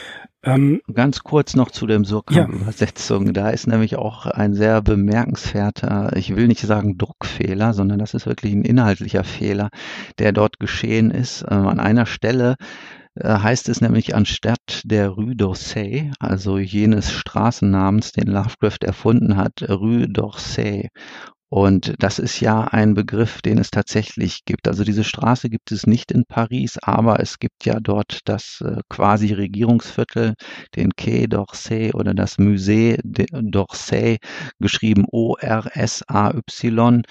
[0.43, 3.27] Ähm, Ganz kurz noch zu dem Surkamp-Übersetzung.
[3.27, 3.31] Ja.
[3.33, 8.25] Da ist nämlich auch ein sehr bemerkenswerter, ich will nicht sagen Druckfehler, sondern das ist
[8.25, 9.69] wirklich ein inhaltlicher Fehler,
[10.19, 11.43] der dort geschehen ist.
[11.49, 12.55] Ähm, an einer Stelle
[13.23, 20.05] heißt es nämlich anstatt der Rue d'Orsay, also jenes Straßennamens, den Lovecraft erfunden hat, Rue
[20.05, 20.89] d'Orsay.
[21.49, 24.67] Und das ist ja ein Begriff, den es tatsächlich gibt.
[24.67, 28.81] Also diese Straße gibt es nicht in Paris, aber es gibt ja dort das äh,
[28.89, 30.33] quasi Regierungsviertel,
[30.75, 34.17] den Quai d'Orsay oder das Musée d'Orsay,
[34.59, 37.03] geschrieben O-R-S-A-Y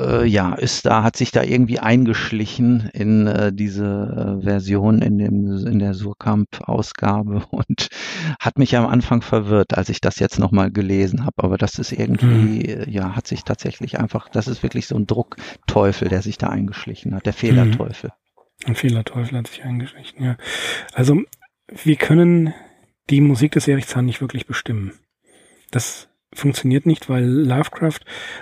[0.00, 5.18] äh, ja, ist da, hat sich da irgendwie eingeschlichen in äh, diese äh, Version in
[5.18, 7.88] dem in der Surkamp-Ausgabe und
[8.38, 11.42] hat mich am Anfang verwirrt, als ich das jetzt nochmal gelesen habe.
[11.42, 12.84] Aber das ist irgendwie, mhm.
[12.88, 17.14] ja, hat sich tatsächlich einfach, das ist wirklich so ein Druckteufel, der sich da eingeschlichen
[17.14, 18.10] hat, der Fehlerteufel.
[18.10, 18.68] Mhm.
[18.68, 20.36] Ein Fehlerteufel hat sich eingeschlichen, ja.
[20.94, 21.22] Also
[21.68, 22.54] wir können
[23.10, 24.92] die Musik des Erich Zahn nicht wirklich bestimmen.
[25.70, 28.00] Das funktioniert nicht, weil Lovecraft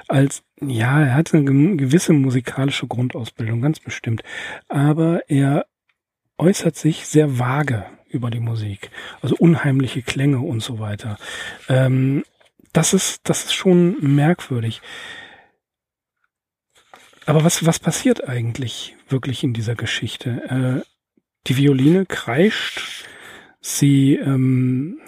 [0.09, 4.23] als, ja, er hat eine gewisse musikalische Grundausbildung, ganz bestimmt.
[4.69, 5.67] Aber er
[6.39, 8.91] äußert sich sehr vage über die Musik.
[9.23, 11.19] Also unheimliche Klänge und so weiter.
[11.69, 12.25] Ähm,
[12.73, 14.81] das ist, das ist schon merkwürdig.
[17.27, 20.83] Aber was, was passiert eigentlich wirklich in dieser Geschichte?
[20.85, 20.89] Äh,
[21.47, 23.07] die Violine kreischt,
[23.61, 24.99] sie, ähm,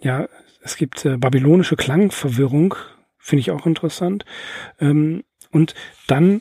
[0.00, 0.28] ja,
[0.64, 2.74] es gibt äh, babylonische Klangverwirrung,
[3.18, 4.24] finde ich auch interessant.
[4.80, 5.74] Ähm, und
[6.08, 6.40] dann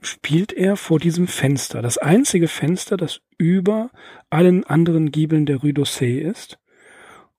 [0.00, 1.82] spielt er vor diesem Fenster.
[1.82, 3.90] Das einzige Fenster, das über
[4.30, 6.58] allen anderen Giebeln der Rue d'Orsay ist.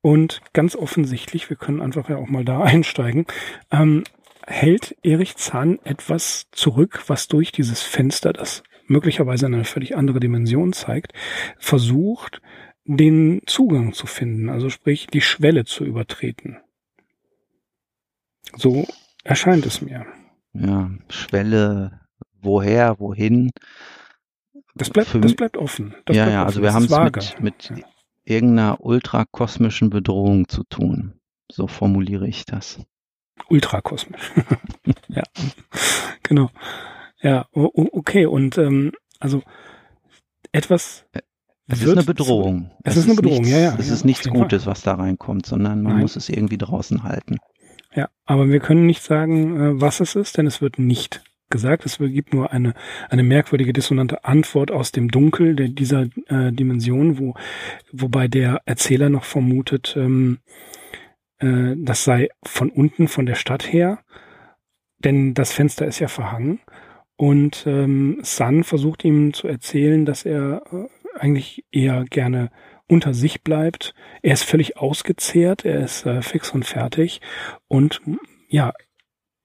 [0.01, 3.25] Und ganz offensichtlich, wir können einfach ja auch mal da einsteigen,
[3.71, 4.03] ähm,
[4.45, 10.73] hält Erich Zahn etwas zurück, was durch dieses Fenster, das möglicherweise eine völlig andere Dimension
[10.73, 11.13] zeigt,
[11.57, 12.41] versucht,
[12.85, 16.57] den Zugang zu finden, also sprich die Schwelle zu übertreten.
[18.55, 18.87] So
[19.23, 20.05] erscheint es mir.
[20.53, 22.01] Ja, Schwelle,
[22.41, 23.51] woher, wohin?
[24.75, 25.95] Das bleibt, Für, das bleibt offen.
[26.05, 26.47] Das ja, bleibt ja, offen.
[26.47, 27.87] also wir haben es mit, mit ja.
[28.23, 31.19] irgendeiner ultrakosmischen Bedrohung zu tun.
[31.51, 32.79] So formuliere ich das.
[33.49, 34.31] Ultrakosmisch.
[35.07, 35.23] ja,
[36.23, 36.49] genau.
[37.21, 38.25] Ja, okay.
[38.25, 39.41] Und ähm, also
[40.51, 41.05] etwas
[41.67, 42.71] es ist eine Bedrohung.
[42.83, 43.75] Es, es ist eine Bedrohung, nichts, ja, ja.
[43.77, 44.71] Es ja, ist nichts Gutes, Fall.
[44.71, 46.01] was da reinkommt, sondern man Nein.
[46.01, 47.37] muss es irgendwie draußen halten.
[47.95, 51.85] Ja, aber wir können nicht sagen, äh, was es ist, denn es wird nicht gesagt.
[51.85, 52.73] Es gibt nur eine,
[53.09, 57.35] eine merkwürdige, dissonante Antwort aus dem Dunkel der, dieser äh, Dimension, wo,
[57.91, 60.39] wobei der Erzähler noch vermutet, ähm,
[61.39, 63.99] äh, das sei von unten, von der Stadt her,
[64.99, 66.59] denn das Fenster ist ja verhangen.
[67.17, 72.51] Und ähm, Sun versucht ihm zu erzählen, dass er äh, eigentlich eher gerne
[72.87, 73.93] unter sich bleibt.
[74.21, 77.21] Er ist völlig ausgezehrt, er ist äh, fix und fertig
[77.67, 78.01] und
[78.47, 78.73] ja,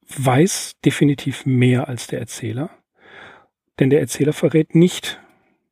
[0.08, 2.70] weiß definitiv mehr als der Erzähler.
[3.78, 5.20] Denn der Erzähler verrät nicht,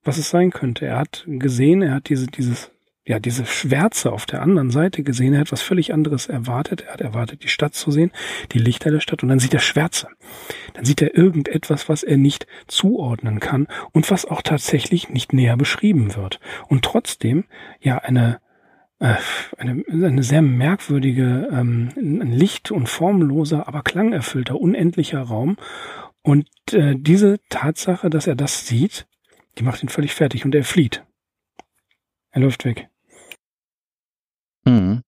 [0.02, 0.86] was es sein könnte.
[0.86, 2.70] Er hat gesehen, er hat diese, dieses
[3.08, 5.32] ja, diese Schwärze auf der anderen Seite gesehen.
[5.32, 6.82] Er hat was völlig anderes erwartet.
[6.82, 8.12] Er hat erwartet, die Stadt zu sehen,
[8.52, 10.08] die Lichter der Stadt, und dann sieht er Schwärze.
[10.74, 15.56] Dann sieht er irgendetwas, was er nicht zuordnen kann und was auch tatsächlich nicht näher
[15.56, 16.38] beschrieben wird.
[16.68, 17.44] Und trotzdem,
[17.80, 18.40] ja, eine,
[18.98, 19.14] äh,
[19.56, 25.56] eine, eine sehr merkwürdige, ähm, ein licht- und formloser, aber klangerfüllter, unendlicher Raum.
[26.20, 29.06] Und äh, diese Tatsache, dass er das sieht,
[29.56, 31.06] die macht ihn völlig fertig und er flieht.
[32.32, 32.90] Er läuft weg.
[34.68, 35.02] Mhm.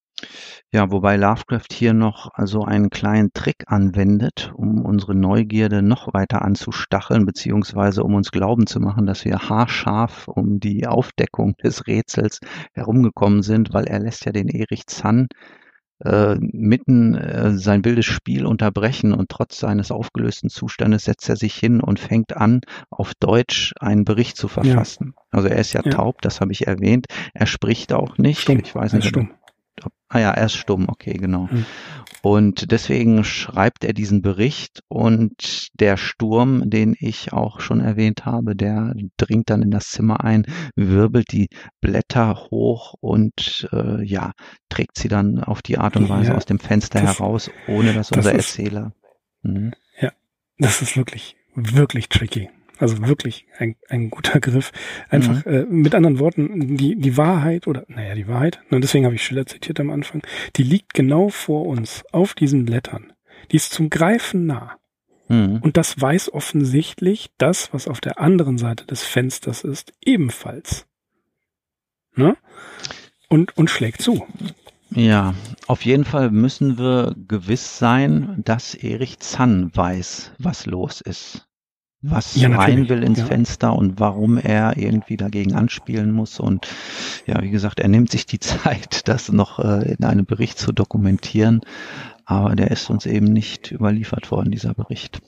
[0.71, 6.43] Ja, wobei Lovecraft hier noch also einen kleinen Trick anwendet, um unsere Neugierde noch weiter
[6.43, 12.39] anzustacheln, beziehungsweise um uns glauben zu machen, dass wir haarscharf um die Aufdeckung des Rätsels
[12.73, 15.27] herumgekommen sind, weil er lässt ja den Erich Zann
[16.03, 21.53] äh, mitten äh, sein wildes Spiel unterbrechen und trotz seines aufgelösten Zustandes setzt er sich
[21.53, 25.13] hin und fängt an, auf Deutsch einen Bericht zu verfassen.
[25.15, 25.23] Ja.
[25.31, 27.07] Also er ist ja, ja, taub, das habe ich erwähnt.
[27.33, 28.41] Er spricht auch nicht.
[28.41, 28.59] Stumm.
[28.63, 29.07] Ich weiß nicht.
[29.07, 29.31] Stumm.
[30.09, 31.47] Ah ja, er ist stumm, okay, genau.
[31.49, 31.65] Mhm.
[32.21, 38.55] Und deswegen schreibt er diesen Bericht und der Sturm, den ich auch schon erwähnt habe,
[38.55, 41.47] der dringt dann in das Zimmer ein, wirbelt die
[41.79, 44.33] Blätter hoch und äh, ja,
[44.69, 47.93] trägt sie dann auf die Art und Weise ja, aus dem Fenster das, heraus, ohne
[47.93, 48.93] dass unser das Erzähler.
[49.41, 49.71] Mh.
[49.99, 50.11] Ja,
[50.59, 52.49] das ist wirklich, wirklich tricky.
[52.81, 54.71] Also wirklich ein, ein guter Griff.
[55.09, 55.51] Einfach mhm.
[55.51, 59.23] äh, mit anderen Worten, die, die Wahrheit oder naja, die Wahrheit, und deswegen habe ich
[59.23, 60.23] Schiller zitiert am Anfang,
[60.55, 63.13] die liegt genau vor uns auf diesen Blättern.
[63.51, 64.77] Die ist zum Greifen nah.
[65.27, 65.59] Mhm.
[65.61, 70.87] Und das weiß offensichtlich das, was auf der anderen Seite des Fensters ist, ebenfalls.
[72.15, 72.35] Ne?
[73.29, 74.25] Und, und schlägt zu.
[74.89, 75.35] Ja,
[75.67, 81.47] auf jeden Fall müssen wir gewiss sein, dass Erich Zann weiß, was los ist
[82.01, 83.25] was ja, rein will ins ja.
[83.25, 86.39] Fenster und warum er irgendwie dagegen anspielen muss.
[86.39, 86.67] Und
[87.27, 90.71] ja, wie gesagt, er nimmt sich die Zeit, das noch äh, in einem Bericht zu
[90.71, 91.61] dokumentieren.
[92.25, 95.21] Aber der ist uns eben nicht überliefert worden, dieser Bericht.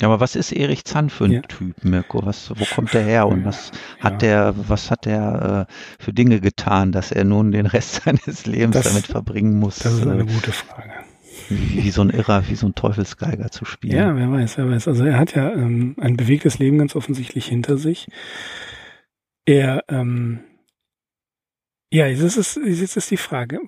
[0.00, 1.40] Aber was ist Erich Zann für ein ja.
[1.40, 2.24] Typ, Mirko?
[2.24, 6.40] Was, wo kommt der her und was hat der, was hat der äh, für Dinge
[6.40, 9.78] getan, dass er nun den Rest seines Lebens das, damit verbringen muss?
[9.78, 11.05] Das ist eine gute Frage
[11.48, 13.96] wie, wie so ein Irrer, wie so ein Teufelsgeiger zu spielen.
[13.96, 14.88] Ja, wer weiß, wer weiß.
[14.88, 18.08] Also er hat ja ähm, ein bewegtes Leben ganz offensichtlich hinter sich.
[19.44, 20.40] Er, ähm,
[21.90, 23.60] ja, jetzt ist, jetzt ist die Frage,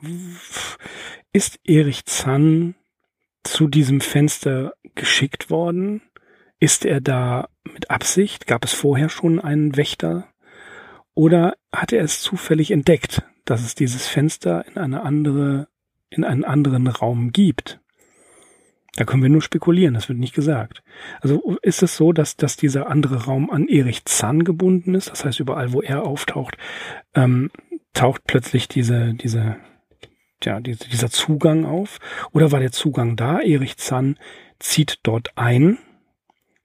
[1.33, 2.75] ist Erich Zann
[3.45, 6.03] zu diesem Fenster geschickt worden?
[6.61, 8.47] Ist er da mit Absicht?
[8.47, 10.29] Gab es vorher schon einen Wächter?
[11.15, 15.69] Oder hat er es zufällig entdeckt, dass es dieses Fenster in eine andere
[16.11, 17.81] in einen anderen Raum gibt.
[18.97, 20.83] Da können wir nur spekulieren, das wird nicht gesagt.
[21.21, 25.11] Also ist es so, dass, dass dieser andere Raum an Erich Zahn gebunden ist?
[25.11, 26.57] Das heißt, überall, wo er auftaucht,
[27.15, 27.51] ähm,
[27.93, 29.57] taucht plötzlich diese, diese,
[30.43, 31.99] ja, diese, dieser Zugang auf?
[32.33, 33.41] Oder war der Zugang da?
[33.41, 34.19] Erich Zahn
[34.59, 35.79] zieht dort ein,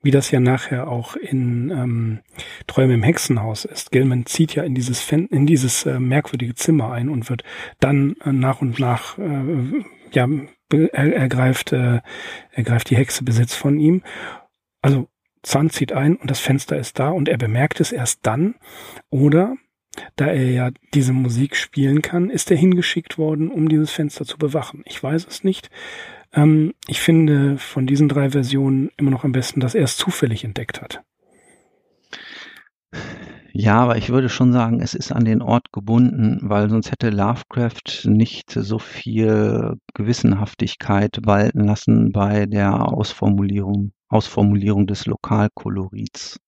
[0.04, 2.20] wie das ja nachher auch in ähm,
[2.68, 3.92] Träume im Hexenhaus ist.
[3.92, 7.44] Gilman zieht ja in dieses Fen in dieses äh, merkwürdige Zimmer ein und wird
[7.80, 10.28] dann äh, nach und nach äh, ja
[10.72, 12.02] er, ergreift äh,
[12.52, 14.04] ergreift die Hexe Besitz von ihm.
[14.82, 15.08] Also
[15.42, 18.56] Zahn zieht ein und das Fenster ist da und er bemerkt es erst dann
[19.10, 19.56] oder
[20.16, 24.38] da er ja diese Musik spielen kann, ist er hingeschickt worden, um dieses Fenster zu
[24.38, 24.82] bewachen.
[24.86, 25.70] Ich weiß es nicht.
[26.34, 30.44] Ähm, ich finde von diesen drei Versionen immer noch am besten, dass er es zufällig
[30.44, 31.02] entdeckt hat.
[33.56, 37.12] Ja, aber ich würde schon sagen, es ist an den Ort gebunden, weil sonst hätte
[37.12, 46.40] Lovecraft nicht so viel Gewissenhaftigkeit walten lassen bei der Ausformulierung, Ausformulierung des Lokalkolorits.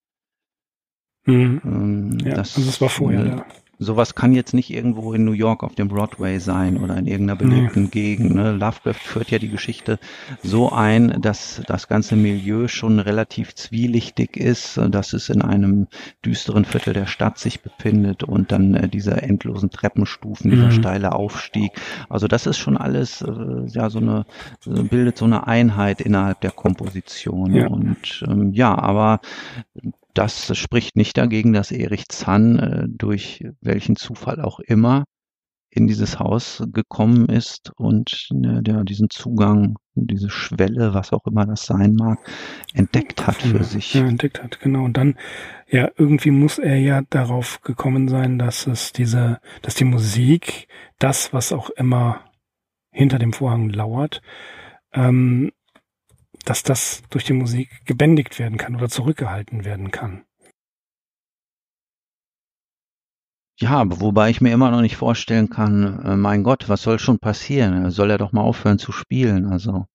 [1.25, 1.61] Mhm.
[1.63, 3.45] Ähm, ja, das, also das war vorher da
[3.79, 7.37] sowas kann jetzt nicht irgendwo in New York auf dem Broadway sein oder in irgendeiner
[7.37, 7.89] belebten nee.
[7.89, 8.35] Gegend.
[8.35, 8.51] Ne?
[8.51, 9.99] Lovecraft führt ja die Geschichte
[10.43, 15.87] so ein, dass das ganze Milieu schon relativ zwielichtig ist, dass es in einem
[16.25, 20.71] düsteren Viertel der Stadt sich befindet und dann äh, diese endlosen Treppenstufen, dieser mhm.
[20.71, 21.71] steile Aufstieg.
[22.09, 24.25] Also das ist schon alles äh, ja so eine
[24.65, 27.53] bildet so eine Einheit innerhalb der Komposition.
[27.53, 27.67] Ja.
[27.67, 29.19] Und ähm, ja, aber
[30.15, 35.03] das spricht nicht dagegen, dass Erich Zann äh, durch welchen Zufall auch immer
[35.75, 41.45] in dieses Haus gekommen ist und äh, der diesen Zugang, diese Schwelle, was auch immer
[41.45, 42.17] das sein mag,
[42.73, 43.93] entdeckt hat für sich.
[43.93, 44.85] Ja, entdeckt hat, genau.
[44.85, 45.15] Und dann,
[45.67, 51.33] ja, irgendwie muss er ja darauf gekommen sein, dass es diese, dass die Musik, das,
[51.33, 52.21] was auch immer
[52.91, 54.21] hinter dem Vorhang lauert,
[54.93, 55.51] ähm,
[56.45, 60.23] dass das durch die Musik gebändigt werden kann oder zurückgehalten werden kann.
[63.57, 67.19] Ja, wobei ich mir immer noch nicht vorstellen kann, äh, mein Gott, was soll schon
[67.19, 67.89] passieren?
[67.89, 69.45] Soll er doch mal aufhören zu spielen?
[69.45, 69.85] Also,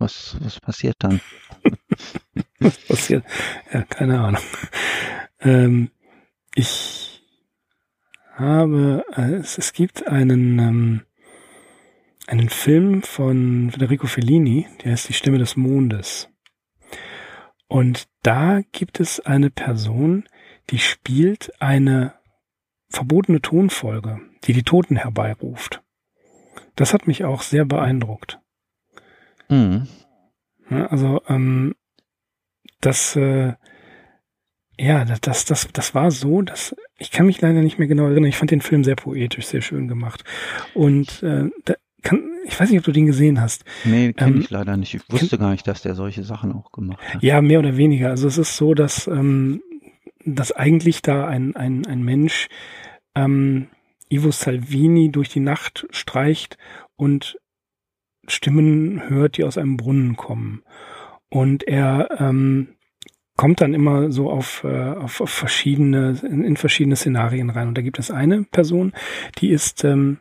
[0.00, 1.20] was, was passiert dann?
[2.58, 3.24] was passiert?
[3.72, 4.42] Ja, keine Ahnung.
[5.40, 5.90] Ähm,
[6.56, 7.22] ich
[8.34, 11.00] habe, äh, es, es gibt einen, ähm,
[12.26, 16.28] einen Film von Federico Fellini, der heißt Die Stimme des Mondes.
[17.68, 20.28] Und da gibt es eine Person,
[20.70, 22.14] die spielt eine
[22.88, 25.82] verbotene Tonfolge, die die Toten herbeiruft.
[26.76, 28.40] Das hat mich auch sehr beeindruckt.
[29.48, 29.88] Mhm.
[30.70, 31.74] Ja, also ähm,
[32.80, 33.54] das, äh,
[34.78, 38.28] ja, das, das, das war so, dass ich kann mich leider nicht mehr genau erinnern.
[38.28, 40.24] Ich fand den Film sehr poetisch, sehr schön gemacht.
[40.74, 43.64] Und äh, da kann, ich weiß nicht, ob du den gesehen hast.
[43.84, 44.94] Nee, kenne ähm, ich leider nicht.
[44.94, 47.22] Ich wusste gar nicht, dass der solche Sachen auch gemacht hat.
[47.22, 48.10] Ja, mehr oder weniger.
[48.10, 49.62] Also es ist so, dass, ähm,
[50.24, 52.48] dass eigentlich da ein, ein, ein Mensch
[53.14, 53.68] ähm,
[54.08, 56.58] Ivo Salvini durch die Nacht streicht
[56.96, 57.38] und
[58.28, 60.62] Stimmen hört, die aus einem Brunnen kommen.
[61.28, 62.68] Und er ähm,
[63.36, 67.68] kommt dann immer so auf, äh, auf, auf verschiedene, in, in verschiedene Szenarien rein.
[67.68, 68.92] Und da gibt es eine Person,
[69.38, 70.18] die ist, ähm,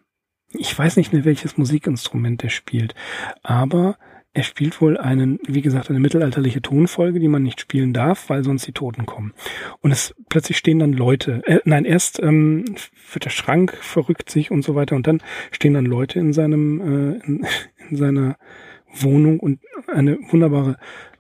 [0.54, 2.95] ich weiß nicht mehr, welches Musikinstrument er spielt,
[3.41, 3.97] aber
[4.36, 8.43] er spielt wohl einen, wie gesagt, eine mittelalterliche Tonfolge, die man nicht spielen darf, weil
[8.43, 9.34] sonst die Toten kommen.
[9.82, 11.43] Und es plötzlich stehen dann Leute.
[11.45, 12.66] Äh, nein, erst ähm,
[13.12, 16.82] wird der Schrank verrückt sich und so weiter und dann stehen dann Leute in seinem
[16.82, 17.45] äh, in,
[17.89, 18.38] in seiner
[18.91, 20.78] Wohnung und eine wunderbare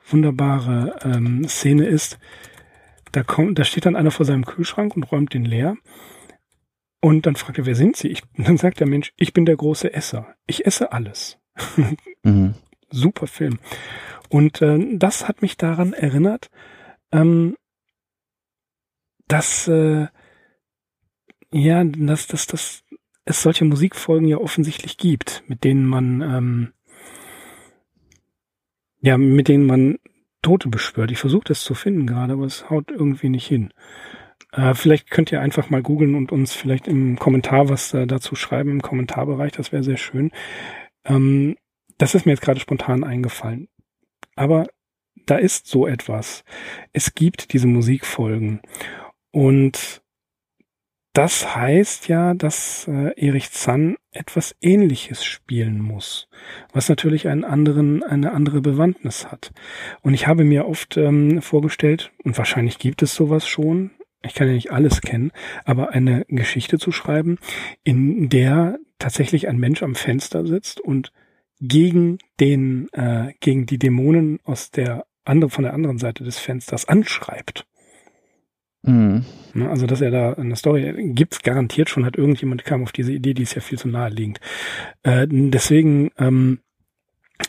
[0.07, 2.19] wunderbare ähm, Szene ist,
[3.11, 5.77] da kommt, da steht dann einer vor seinem Kühlschrank und räumt den leer.
[7.03, 8.07] Und dann fragt er, wer sind Sie?
[8.07, 10.35] Ich, dann sagt der Mensch, ich bin der große Esser.
[10.47, 11.37] Ich esse alles.
[12.23, 12.55] mhm
[12.93, 13.59] super Film.
[14.29, 16.49] Und äh, das hat mich daran erinnert,
[17.11, 17.55] ähm,
[19.27, 20.07] dass äh,
[21.51, 22.83] ja, dass, dass, dass
[23.25, 26.73] es solche Musikfolgen ja offensichtlich gibt, mit denen man ähm,
[29.01, 29.99] ja, mit denen man
[30.41, 31.11] Tote beschwört.
[31.11, 33.73] Ich versuche das zu finden gerade, aber es haut irgendwie nicht hin.
[34.53, 38.35] Äh, vielleicht könnt ihr einfach mal googeln und uns vielleicht im Kommentar was äh, dazu
[38.35, 40.31] schreiben, im Kommentarbereich, das wäre sehr schön.
[41.05, 41.57] Ähm,
[41.97, 43.67] das ist mir jetzt gerade spontan eingefallen.
[44.35, 44.67] Aber
[45.25, 46.43] da ist so etwas.
[46.91, 48.61] Es gibt diese Musikfolgen.
[49.31, 50.01] Und
[51.13, 56.27] das heißt ja, dass äh, Erich Zann etwas Ähnliches spielen muss,
[56.73, 59.51] was natürlich einen anderen, eine andere Bewandtnis hat.
[60.01, 63.91] Und ich habe mir oft ähm, vorgestellt, und wahrscheinlich gibt es sowas schon,
[64.25, 65.31] ich kann ja nicht alles kennen,
[65.65, 67.37] aber eine Geschichte zu schreiben,
[67.83, 71.11] in der tatsächlich ein Mensch am Fenster sitzt und
[71.59, 76.87] gegen den, äh, gegen die Dämonen aus der andere, von der anderen Seite des Fensters
[76.87, 77.65] anschreibt.
[78.83, 79.25] Mhm.
[79.69, 83.33] Also, dass er da eine Story gibt's garantiert schon, hat irgendjemand kam auf diese Idee,
[83.33, 84.39] die ist ja viel zu naheliegend.
[85.03, 86.59] Äh, deswegen, ähm,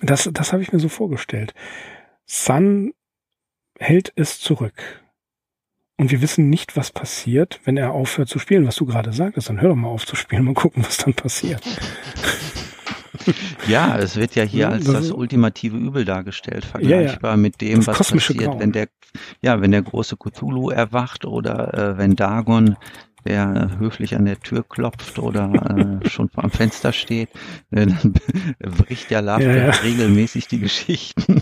[0.01, 1.55] das, das habe ich mir so vorgestellt.
[2.25, 2.95] Sun
[3.79, 5.04] hält es zurück.
[5.97, 9.49] Und wir wissen nicht, was passiert, wenn er aufhört zu spielen, was du gerade sagtest.
[9.49, 11.63] Dann hör doch mal auf zu spielen, mal gucken, was dann passiert.
[13.69, 17.41] Ja, es wird ja hier als das, ultimative Übel dargestellt, vergleichbar ja, ja.
[17.41, 18.61] mit dem, was passiert, Grauen.
[18.61, 18.89] wenn der,
[19.41, 22.77] ja, wenn der große Cthulhu erwacht oder äh, wenn Dagon
[23.25, 27.31] der höflich an der Tür klopft oder äh, schon am Fenster steht,
[27.71, 28.15] dann
[28.59, 31.41] bricht der Lovecraft ja, regelmäßig die Geschichten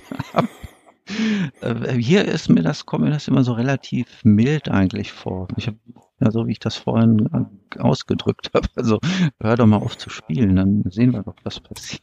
[1.98, 5.48] hier ist mir das, kommt mir das immer so relativ mild eigentlich vor.
[5.56, 5.78] Ich habe
[6.22, 8.68] ja, so wie ich das vorhin äh, ausgedrückt habe.
[8.76, 8.98] Also
[9.40, 12.02] hör doch mal auf zu spielen, dann sehen wir doch, was passiert.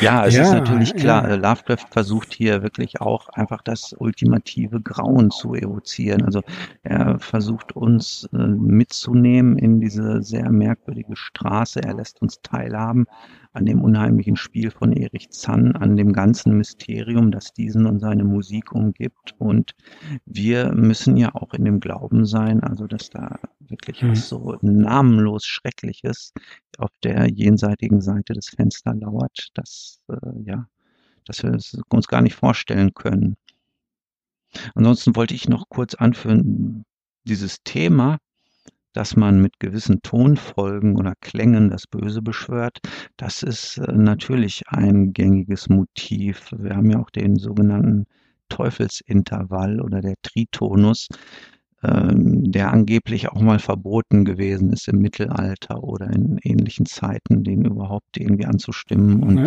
[0.00, 1.34] Ja, es ja, ist natürlich klar, ja.
[1.34, 6.22] Lovecraft versucht hier wirklich auch einfach das ultimative Grauen zu evozieren.
[6.24, 6.42] Also
[6.82, 11.82] er versucht uns äh, mitzunehmen in diese sehr merkwürdige Straße.
[11.82, 13.06] Er lässt uns teilhaben
[13.52, 18.24] an dem unheimlichen Spiel von Erich Zann, an dem ganzen Mysterium, das diesen und seine
[18.24, 19.34] Musik umgibt.
[19.38, 19.74] Und
[20.24, 24.10] wir müssen ja auch in dem Glauben sein, also dass da wirklich mhm.
[24.10, 26.32] was so namenlos Schreckliches
[26.78, 30.66] auf der jenseitigen Seite des Fensters lauert, dass, äh, ja,
[31.24, 33.36] dass wir es uns gar nicht vorstellen können.
[34.74, 36.84] Ansonsten wollte ich noch kurz anführen,
[37.24, 38.18] dieses Thema
[38.92, 42.78] dass man mit gewissen Tonfolgen oder Klängen das Böse beschwört,
[43.16, 46.52] das ist äh, natürlich ein gängiges Motiv.
[46.56, 48.06] Wir haben ja auch den sogenannten
[48.48, 51.08] Teufelsintervall oder der Tritonus,
[51.82, 57.64] ähm, der angeblich auch mal verboten gewesen ist im Mittelalter oder in ähnlichen Zeiten, den
[57.64, 59.38] überhaupt irgendwie anzustimmen und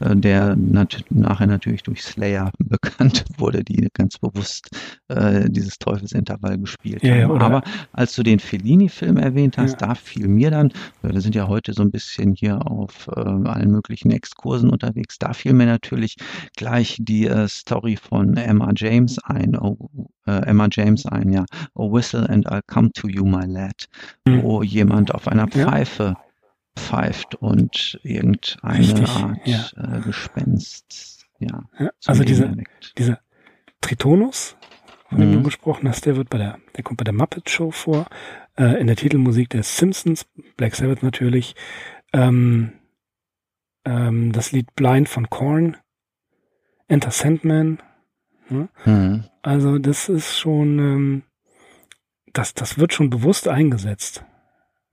[0.00, 0.10] ja.
[0.10, 4.68] äh, der nat nachher natürlich durch Slayer bekannt wurde, die ganz bewusst
[5.08, 7.40] äh, dieses Teufelsintervall gespielt ja, haben.
[7.40, 7.62] Ja, Aber
[7.92, 10.72] als du den Fellini-Film erwähnt hast, da fiel mir dann,
[11.02, 15.32] wir sind ja heute so ein bisschen hier auf äh, allen möglichen Exkursen unterwegs, da
[15.32, 16.16] fiel mir natürlich
[16.56, 21.44] gleich die äh, Story von Emma James ein, oh, äh, Emma James ein, ja,
[21.74, 23.88] Oh Whistle and I'll Come to You, My Lad,
[24.26, 24.42] mhm.
[24.42, 26.16] wo jemand auf einer Pfeife
[26.76, 29.66] pfeift und irgendeine Richtig, Art ja.
[29.76, 31.64] äh, Gespenst, ja.
[31.78, 32.56] ja also diese,
[32.96, 33.20] dieser
[33.80, 34.56] Tritonus,
[35.08, 35.34] von dem mhm.
[35.34, 38.06] du gesprochen hast, der wird bei der, der kommt bei der Muppet Show vor,
[38.56, 41.54] äh, in der Titelmusik der Simpsons, Black Sabbath natürlich,
[42.12, 42.72] ähm,
[43.84, 45.76] ähm, das Lied Blind von Korn,
[46.88, 47.78] Enter Sandman.
[48.48, 48.68] Ne?
[48.84, 49.24] Mhm.
[49.42, 51.22] Also das ist schon, ähm,
[52.32, 54.24] das, das wird schon bewusst eingesetzt.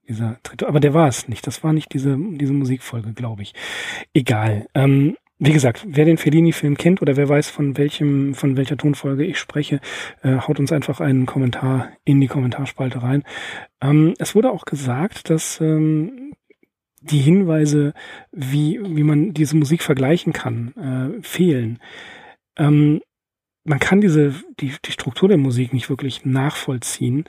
[0.07, 1.45] Dieser dritte, aber der war es nicht.
[1.45, 3.53] Das war nicht diese, diese Musikfolge, glaube ich.
[4.13, 4.65] Egal.
[4.73, 9.23] Ähm, wie gesagt, wer den Fellini-Film kennt oder wer weiß, von welchem, von welcher Tonfolge
[9.23, 9.79] ich spreche,
[10.21, 13.23] äh, haut uns einfach einen Kommentar in die Kommentarspalte rein.
[13.81, 16.33] Ähm, es wurde auch gesagt, dass ähm,
[17.01, 17.93] die Hinweise,
[18.31, 20.73] wie, wie man diese Musik vergleichen kann,
[21.19, 21.79] äh, fehlen.
[22.57, 22.99] Ähm,
[23.63, 27.25] man kann diese, die, die Struktur der Musik nicht wirklich nachvollziehen.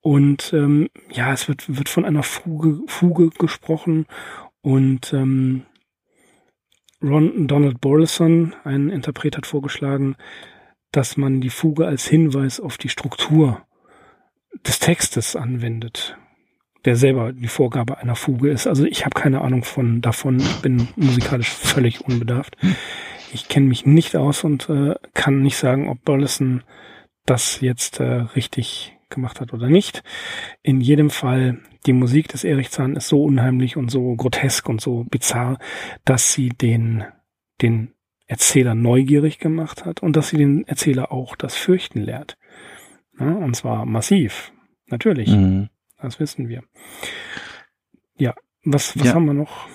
[0.00, 4.06] Und ähm, ja, es wird, wird von einer Fuge, Fuge gesprochen
[4.62, 5.62] und ähm,
[7.02, 10.16] Ron Donald Borleson, ein Interpret, hat vorgeschlagen,
[10.92, 13.62] dass man die Fuge als Hinweis auf die Struktur
[14.66, 16.16] des Textes anwendet,
[16.84, 18.66] der selber die Vorgabe einer Fuge ist.
[18.66, 22.56] Also ich habe keine Ahnung von davon, bin musikalisch völlig unbedarft.
[23.32, 26.62] Ich kenne mich nicht aus und äh, kann nicht sagen, ob Burleson
[27.26, 30.02] das jetzt äh, richtig gemacht hat oder nicht.
[30.62, 34.80] In jedem Fall, die Musik des Erich Zahn ist so unheimlich und so grotesk und
[34.80, 35.58] so bizarr,
[36.04, 37.04] dass sie den,
[37.60, 37.92] den
[38.26, 42.36] Erzähler neugierig gemacht hat und dass sie den Erzähler auch das Fürchten lehrt.
[43.18, 44.52] Ja, und zwar massiv.
[44.86, 45.30] Natürlich.
[45.30, 45.68] Mhm.
[46.00, 46.62] Das wissen wir.
[48.16, 49.14] Ja, was, was ja.
[49.14, 49.68] haben wir noch?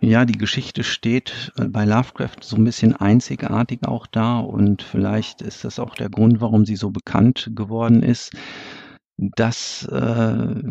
[0.00, 5.42] Ja, die Geschichte steht äh, bei Lovecraft so ein bisschen einzigartig auch da und vielleicht
[5.42, 8.32] ist das auch der Grund, warum sie so bekannt geworden ist
[9.18, 9.96] dass äh,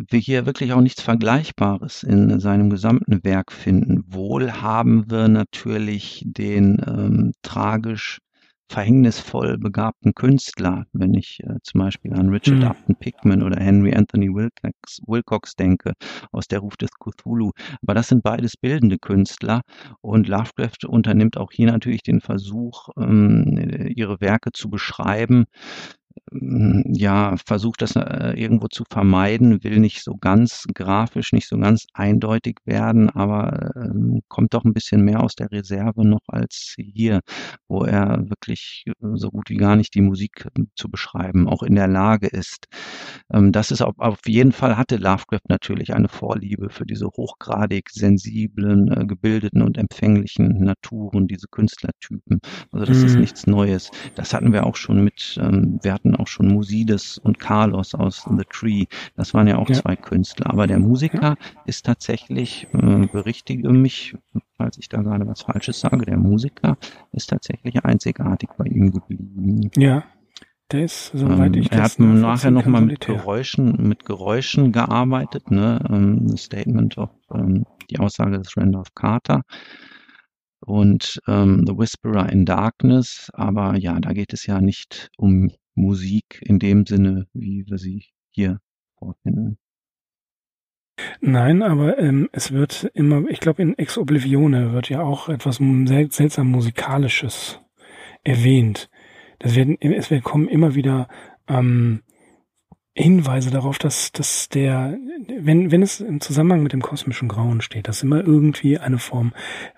[0.09, 4.05] wir hier wirklich auch nichts Vergleichbares in seinem gesamten Werk finden.
[4.07, 8.19] Wohl haben wir natürlich den ähm, tragisch
[8.69, 12.63] verhängnisvoll begabten Künstler, wenn ich äh, zum Beispiel an Richard mhm.
[12.63, 15.93] Upton Pickman oder Henry Anthony Wilcox, Wilcox denke,
[16.31, 17.51] aus der Ruf des Cthulhu.
[17.81, 19.61] Aber das sind beides bildende Künstler
[20.01, 25.45] und Lovecraft unternimmt auch hier natürlich den Versuch, ähm, ihre Werke zu beschreiben
[26.31, 31.85] ja, versucht das äh, irgendwo zu vermeiden, will nicht so ganz grafisch, nicht so ganz
[31.93, 37.21] eindeutig werden, aber ähm, kommt doch ein bisschen mehr aus der Reserve noch als hier,
[37.67, 41.63] wo er wirklich äh, so gut wie gar nicht die Musik äh, zu beschreiben auch
[41.63, 42.67] in der Lage ist.
[43.31, 47.89] Ähm, das ist auf, auf jeden Fall hatte Lovecraft natürlich eine Vorliebe für diese hochgradig
[47.89, 52.39] sensiblen, äh, gebildeten und empfänglichen Naturen, diese Künstlertypen.
[52.71, 53.05] Also das mhm.
[53.05, 53.91] ist nichts Neues.
[54.15, 58.25] Das hatten wir auch schon mit, ähm, wir hatten auch schon Musides und Carlos aus
[58.29, 58.85] The Tree.
[59.15, 59.75] Das waren ja auch ja.
[59.75, 60.49] zwei Künstler.
[60.49, 61.35] Aber der Musiker
[61.65, 64.15] ist tatsächlich, äh, berichtige mich,
[64.57, 66.77] falls ich da gerade was Falsches sage, der Musiker
[67.11, 69.69] ist tatsächlich einzigartig bei ihm geblieben.
[69.75, 70.03] Ja.
[70.71, 75.79] Der ist, soweit ähm, ich Er hat nachher nochmal mit Geräuschen, mit Geräuschen gearbeitet, ne?
[75.89, 79.43] Ähm, Statement of, ähm, die Aussage des Randolph Carter
[80.59, 83.29] und ähm, The Whisperer in Darkness.
[83.33, 88.05] Aber ja, da geht es ja nicht um Musik in dem Sinne, wie wir sie
[88.31, 88.59] hier
[88.97, 89.57] vorfinden.
[91.21, 95.57] Nein, aber ähm, es wird immer, ich glaube, in Ex Oblivione wird ja auch etwas
[95.57, 97.59] sel seltsam Musikalisches
[98.23, 98.89] erwähnt.
[99.39, 101.07] Das werden, es kommen immer wieder
[101.47, 102.01] ähm,
[102.97, 104.97] Hinweise darauf, dass, dass der,
[105.39, 109.33] wenn, wenn es im Zusammenhang mit dem kosmischen Grauen steht, dass immer irgendwie eine Form,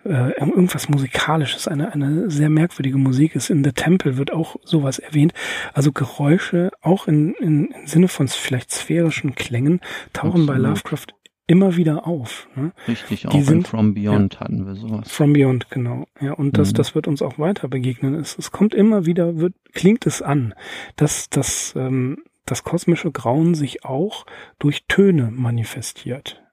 [0.05, 3.49] äh, irgendwas Musikalisches, eine, eine sehr merkwürdige Musik ist.
[3.49, 5.34] In The Temple wird auch sowas erwähnt.
[5.74, 9.82] Also Geräusche, auch in, in, im Sinne von vielleicht sphärischen Klängen,
[10.13, 10.47] tauchen Absolut.
[10.47, 11.07] bei Lovecraft
[11.49, 12.47] immer wieder auf.
[12.55, 12.72] Ne?
[12.88, 15.11] Richtig, auch Die sind, From Beyond ja, hatten wir sowas.
[15.11, 16.05] From Beyond, genau.
[16.22, 16.76] Ja, und das, mhm.
[16.76, 18.13] das wird uns auch weiter begegnen.
[18.15, 20.53] Es, es kommt immer wieder, wird, klingt es an,
[20.95, 22.20] dass, dass ähm,
[22.51, 24.25] das kosmische Grauen sich auch
[24.59, 26.43] durch Töne manifestiert.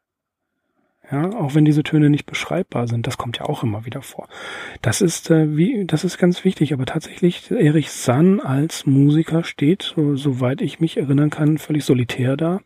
[1.10, 4.28] Ja, auch wenn diese Töne nicht beschreibbar sind, das kommt ja auch immer wieder vor.
[4.82, 6.72] Das ist äh, wie, das ist ganz wichtig.
[6.72, 12.36] Aber tatsächlich Erich Sann als Musiker steht, so, soweit ich mich erinnern kann, völlig solitär
[12.36, 12.60] da.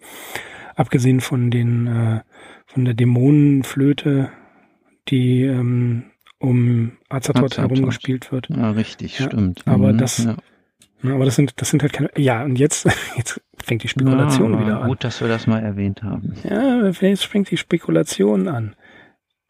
[0.75, 2.21] Abgesehen von den, äh,
[2.65, 4.31] von der Dämonenflöte,
[5.09, 6.05] die ähm,
[6.39, 8.49] um Azathoth herum gespielt wird.
[8.49, 9.63] Ja, richtig, ja, stimmt.
[9.67, 10.37] Aber mhm, das, ja.
[11.03, 12.11] Ja, aber das sind, das sind halt keine.
[12.17, 12.87] Ja, und jetzt,
[13.17, 14.89] jetzt fängt die Spekulation ja, wieder an.
[14.89, 16.35] Gut, dass wir das mal erwähnt haben.
[16.45, 18.77] Ja, jetzt fängt die Spekulation an.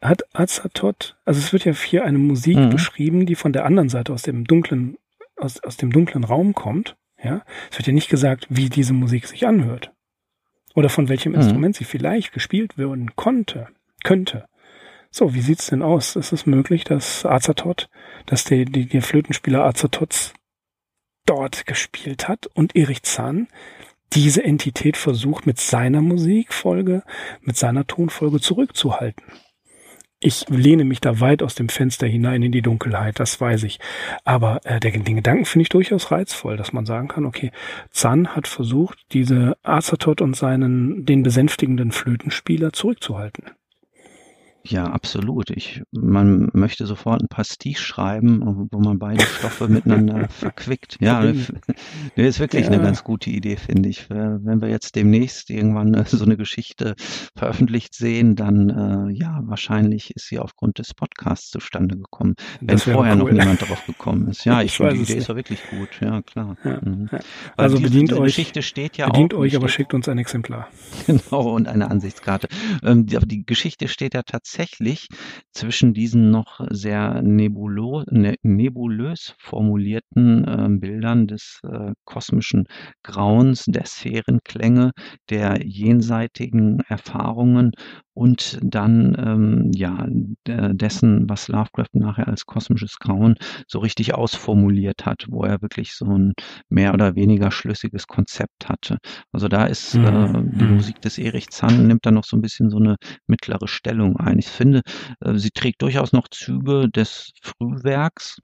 [0.01, 2.69] Hat Azathoth, also es wird ja hier eine Musik mhm.
[2.71, 4.97] beschrieben, die von der anderen Seite aus dem dunklen,
[5.35, 6.95] aus, aus dem dunklen Raum kommt.
[7.23, 9.91] Ja, es wird ja nicht gesagt, wie diese Musik sich anhört.
[10.73, 11.39] Oder von welchem mhm.
[11.39, 13.67] Instrument sie vielleicht gespielt werden konnte,
[14.03, 14.45] könnte.
[15.11, 16.15] So, wie sieht's denn aus?
[16.15, 17.89] Ist es möglich, dass Azathoth,
[18.25, 20.33] dass die, die, der Flötenspieler Azathoths
[21.31, 23.47] dort gespielt hat und Erich Zahn
[24.11, 27.03] diese Entität versucht mit seiner Musikfolge,
[27.39, 29.23] mit seiner Tonfolge zurückzuhalten.
[30.23, 33.79] ich lehne mich da weit aus dem Fenster hinein in die Dunkelheit, das weiß ich.
[34.25, 37.51] Aber äh, der, den Gedanken finde ich durchaus reizvoll, dass man sagen kann, okay,
[37.89, 43.51] Zahn hat versucht, diese Azathoth und seinen, den besänftigenden Flötenspieler zurückzuhalten.
[44.63, 45.49] Ja, absolut.
[45.49, 50.97] Ich, man möchte sofort ein Pastiche schreiben, wo man beide Stoffe miteinander verquickt.
[50.99, 51.51] Ja, das
[52.15, 52.71] ist wirklich ja.
[52.71, 54.09] eine ganz gute Idee, finde ich.
[54.09, 56.95] Wenn wir jetzt demnächst irgendwann äh, so eine Geschichte
[57.35, 63.13] veröffentlicht sehen, dann äh, ja, wahrscheinlich ist sie aufgrund des Podcasts zustande gekommen, wenn vorher
[63.13, 63.19] cool.
[63.19, 64.45] noch niemand darauf gekommen ist.
[64.45, 65.89] Ja, ich, ich finde, die Idee ist doch wirklich gut.
[66.01, 66.55] Ja, klar.
[66.63, 67.09] Ja, mhm.
[67.11, 67.19] ja.
[67.57, 70.19] Also diese, bedient diese euch, Geschichte steht ja bedient auch, euch, aber schickt uns ein
[70.19, 70.67] Exemplar.
[71.07, 72.47] Genau, und eine Ansichtskarte.
[72.83, 75.07] Ähm, die, die Geschichte steht ja tatsächlich tatsächlich
[75.53, 82.65] zwischen diesen noch sehr nebulo ne nebulös formulierten äh, Bildern des äh, kosmischen
[83.03, 84.91] Grauens, der Sphärenklänge,
[85.29, 87.71] der jenseitigen Erfahrungen
[88.13, 90.05] und dann ähm, ja
[90.47, 93.35] dessen, was Lovecraft nachher als kosmisches Grauen
[93.67, 96.33] so richtig ausformuliert hat, wo er wirklich so ein
[96.69, 98.97] mehr oder weniger schlüssiges Konzept hatte.
[99.31, 100.05] Also da ist mhm.
[100.05, 100.75] äh, die mhm.
[100.75, 102.95] Musik des Erich Zann nimmt da noch so ein bisschen so eine
[103.27, 104.39] mittlere Stellung ein.
[104.39, 104.81] Ich finde,
[105.21, 108.39] äh, sie trägt durchaus noch Züge des Frühwerks,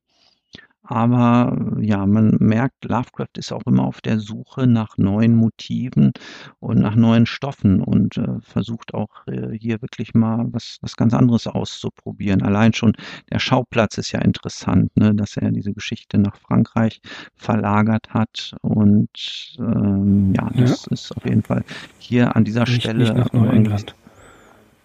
[0.89, 6.13] aber ja, man merkt, Lovecraft ist auch immer auf der Suche nach neuen Motiven
[6.59, 11.13] und nach neuen Stoffen und äh, versucht auch äh, hier wirklich mal was, was ganz
[11.13, 12.41] anderes auszuprobieren.
[12.41, 12.93] Allein schon
[13.31, 17.01] der Schauplatz ist ja interessant, ne, dass er diese Geschichte nach Frankreich
[17.35, 18.55] verlagert hat.
[18.61, 20.91] Und ähm, ja, das ja.
[20.93, 21.63] ist auf jeden Fall
[21.99, 22.99] hier an dieser nicht, Stelle.
[23.03, 23.93] Nicht nach Neuengland.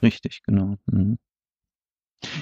[0.03, 0.75] Richtig, genau.
[0.87, 1.19] Mhm.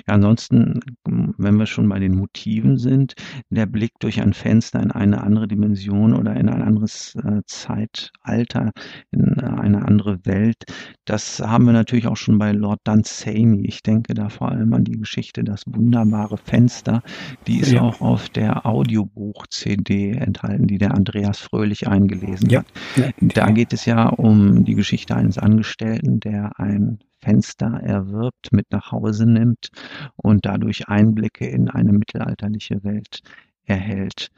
[0.06, 3.14] Ja, ansonsten, wenn wir schon bei den Motiven sind,
[3.50, 8.72] der Blick durch ein Fenster in eine andere Dimension oder in ein anderes äh, Zeitalter,
[9.10, 10.64] in äh, eine andere Welt,
[11.04, 13.66] das haben wir natürlich auch schon bei Lord Dunsany.
[13.66, 17.02] Ich denke da vor allem an die Geschichte Das wunderbare Fenster.
[17.46, 17.82] Die ist ja.
[17.82, 22.60] auch auf der Audiobuch-CD enthalten, die der Andreas Fröhlich eingelesen ja.
[22.60, 23.14] hat.
[23.20, 28.92] Da geht es ja um die Geschichte eines Angestellten, der ein Fenster erwirbt, mit nach
[28.92, 29.70] Hause nimmt
[30.16, 33.22] und dadurch Einblicke in eine mittelalterliche Welt
[33.64, 34.30] erhält.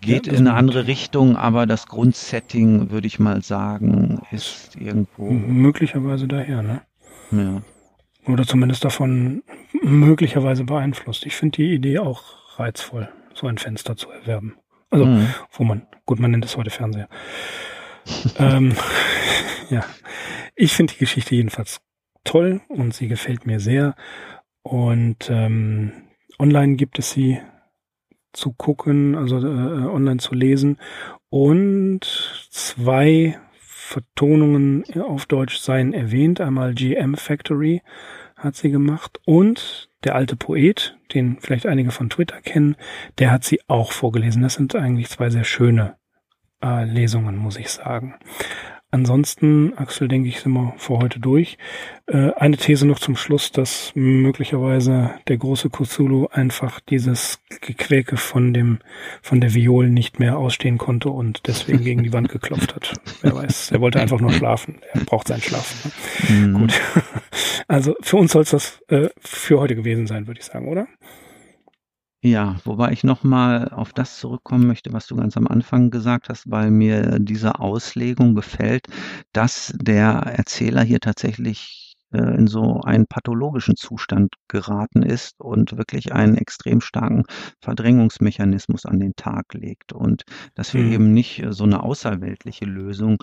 [0.00, 5.30] Geht ja, in eine andere Richtung, aber das Grundsetting, würde ich mal sagen, ist irgendwo.
[5.30, 6.82] Möglicherweise daher, ne?
[7.30, 7.62] Ja.
[8.26, 9.42] Oder zumindest davon
[9.82, 11.26] möglicherweise beeinflusst.
[11.26, 14.54] Ich finde die Idee auch reizvoll, so ein Fenster zu erwerben.
[14.90, 15.26] Also, mhm.
[15.50, 17.08] wo man, gut, man nennt es heute Fernseher.
[18.38, 18.74] ähm,
[19.70, 19.84] ja.
[20.62, 21.80] Ich finde die Geschichte jedenfalls
[22.22, 23.96] toll und sie gefällt mir sehr.
[24.62, 25.90] Und ähm,
[26.38, 27.40] online gibt es sie
[28.32, 30.78] zu gucken, also äh, online zu lesen.
[31.30, 36.40] Und zwei Vertonungen auf Deutsch seien erwähnt.
[36.40, 37.82] Einmal GM Factory
[38.36, 42.76] hat sie gemacht und der alte Poet, den vielleicht einige von Twitter kennen,
[43.18, 44.42] der hat sie auch vorgelesen.
[44.42, 45.96] Das sind eigentlich zwei sehr schöne
[46.62, 48.14] äh, Lesungen, muss ich sagen.
[48.94, 51.56] Ansonsten, Axel, denke ich, sind wir vor heute durch.
[52.06, 58.52] Äh, eine These noch zum Schluss, dass möglicherweise der große Cthulhu einfach dieses Gequäke von
[58.52, 58.80] dem,
[59.22, 62.92] von der Viol nicht mehr ausstehen konnte und deswegen gegen die Wand geklopft hat.
[63.22, 63.70] Wer weiß.
[63.70, 64.80] Er wollte einfach nur schlafen.
[64.92, 65.74] Er braucht seinen Schlaf.
[66.28, 66.36] Ne?
[66.36, 66.58] Mhm.
[66.58, 66.80] Gut.
[67.68, 70.88] Also für uns soll es das äh, für heute gewesen sein, würde ich sagen, oder?
[72.24, 76.48] Ja, wobei ich nochmal auf das zurückkommen möchte, was du ganz am Anfang gesagt hast,
[76.48, 78.86] weil mir diese Auslegung gefällt,
[79.32, 86.12] dass der Erzähler hier tatsächlich äh, in so einen pathologischen Zustand geraten ist und wirklich
[86.12, 87.24] einen extrem starken
[87.60, 90.22] Verdrängungsmechanismus an den Tag legt und
[90.54, 90.92] dass wir Mhm.
[90.92, 93.16] eben nicht so eine außerweltliche Lösung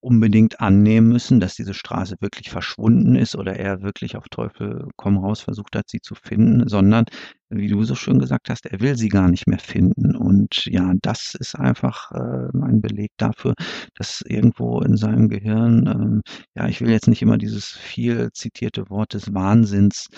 [0.00, 5.16] unbedingt annehmen müssen, dass diese Straße wirklich verschwunden ist oder er wirklich auf Teufel komm
[5.18, 7.04] raus versucht hat, sie zu finden, sondern
[7.52, 10.16] wie du so schön gesagt hast, er will sie gar nicht mehr finden.
[10.16, 13.54] Und ja, das ist einfach äh, ein Beleg dafür,
[13.94, 16.22] dass irgendwo in seinem Gehirn, ähm,
[16.54, 20.08] ja, ich will jetzt nicht immer dieses viel zitierte Wort des Wahnsinns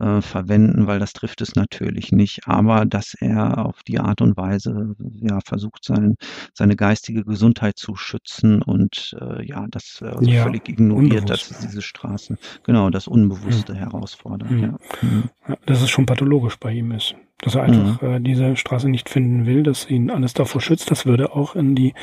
[0.00, 4.36] äh, verwenden, weil das trifft es natürlich nicht, aber dass er auf die Art und
[4.36, 6.16] Weise ja versucht, sein,
[6.54, 11.82] seine geistige Gesundheit zu schützen und äh, ja, das also ja, völlig ignoriert, dass diese
[11.82, 13.78] Straße, genau, das Unbewusste mhm.
[13.78, 14.50] herausfordert.
[14.50, 14.62] Mhm.
[14.62, 14.78] Ja.
[15.02, 15.30] Mhm.
[15.48, 15.56] ja.
[15.66, 17.14] das ist schon pathologisch bei ihm ist.
[17.40, 18.08] Dass er einfach mhm.
[18.08, 21.74] äh, diese Straße nicht finden will, dass ihn alles davor schützt, das würde auch in
[21.74, 21.94] die,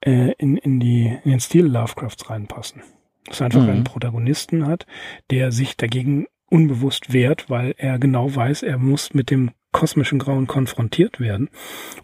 [0.00, 2.82] äh, in, in die, in den Stil Lovecrafts reinpassen.
[3.26, 3.70] Dass er einfach mhm.
[3.70, 4.86] einen Protagonisten hat,
[5.30, 10.46] der sich dagegen unbewusst wehrt, weil er genau weiß, er muss mit dem kosmischen Grauen
[10.46, 11.50] konfrontiert werden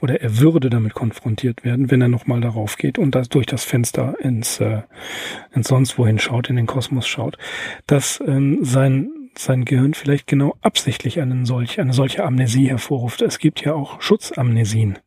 [0.01, 3.65] oder er würde damit konfrontiert werden, wenn er nochmal darauf geht und das durch das
[3.65, 4.83] Fenster ins, äh,
[5.55, 7.39] ins sonst wohin schaut, in den Kosmos schaut,
[7.87, 13.23] dass ähm, sein sein Gehirn vielleicht genau absichtlich einen solch, eine solche Amnesie hervorruft.
[13.23, 14.99] Es gibt ja auch Schutzamnesien.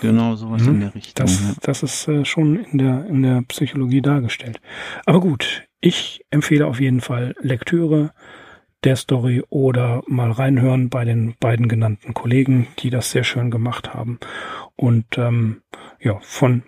[0.00, 0.68] Genau, sowas mhm.
[0.68, 1.26] in der Richtung.
[1.26, 1.54] Das, ja.
[1.62, 4.60] das ist äh, schon in der, in der Psychologie dargestellt.
[5.04, 8.12] Aber gut, ich empfehle auf jeden Fall Lektüre
[8.84, 13.92] der Story oder mal reinhören bei den beiden genannten Kollegen, die das sehr schön gemacht
[13.92, 14.18] haben.
[14.76, 15.62] Und ähm,
[16.00, 16.62] ja, von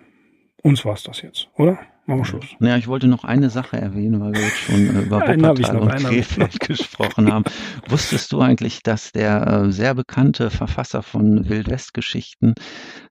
[0.61, 1.79] uns war es das jetzt, oder?
[2.05, 2.45] Machen wir Schluss.
[2.59, 5.95] Ja, ich wollte noch eine Sache erwähnen, weil wir jetzt schon äh, über Wuppertal und
[5.95, 7.45] Krefeld gesprochen haben.
[7.87, 12.55] Wusstest du eigentlich, dass der äh, sehr bekannte Verfasser von Wildwest-Geschichten,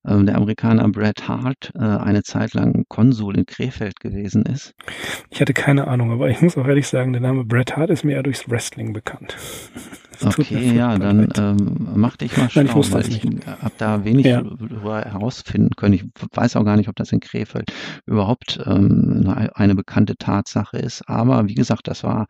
[0.05, 4.75] äh, der Amerikaner Brad Hart, äh, eine Zeit lang Konsul in Krefeld gewesen ist?
[5.31, 8.05] Ich hatte keine Ahnung, aber ich muss auch ehrlich sagen, der Name Brad Hart ist
[8.05, 9.39] mir eher durchs Wrestling bekannt.
[10.25, 14.27] Okay, ja, dann ähm, mach dich mal schlau, Nein, ich weil ich habe da wenig
[14.27, 14.43] ja.
[14.43, 15.95] darüber herausfinden können.
[15.95, 16.05] Ich
[16.35, 17.73] weiß auch gar nicht, ob das in Krefeld
[18.07, 21.09] überhaupt ähm, eine, eine, bekannte Tatsache ist.
[21.09, 22.27] Aber wie gesagt, das war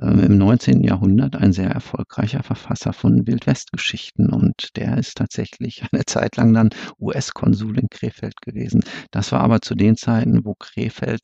[0.00, 0.82] ähm, im 19.
[0.82, 6.70] Jahrhundert ein sehr erfolgreicher Verfasser von Wildwest-Geschichten und der ist tatsächlich eine Zeit lang dann
[7.00, 8.82] US-Konsul in Krefeld gewesen.
[9.10, 11.22] Das war aber zu den Zeiten, wo Krefeld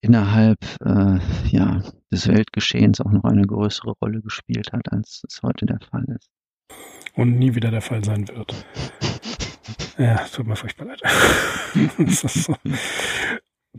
[0.00, 5.66] innerhalb äh, ja, des Weltgeschehens auch noch eine größere Rolle gespielt hat, als es heute
[5.66, 6.30] der Fall ist.
[7.14, 8.54] Und nie wieder der Fall sein wird.
[9.98, 11.02] Ja, tut mir furchtbar leid.
[12.08, 12.56] so.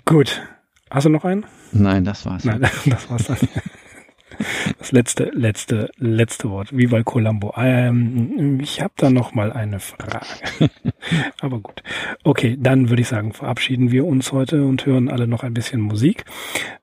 [0.06, 0.40] Gut.
[0.92, 1.48] Hast du noch einen?
[1.72, 2.46] Nein, das war's.
[2.46, 3.38] Nein, das war's dann.
[4.78, 6.76] Das letzte, letzte, letzte Wort.
[6.76, 7.54] Wie bei Columbo.
[7.58, 10.26] Ähm, ich habe da noch mal eine Frage.
[11.42, 11.84] Aber gut.
[12.24, 15.82] Okay, dann würde ich sagen, verabschieden wir uns heute und hören alle noch ein bisschen
[15.82, 16.26] Musik.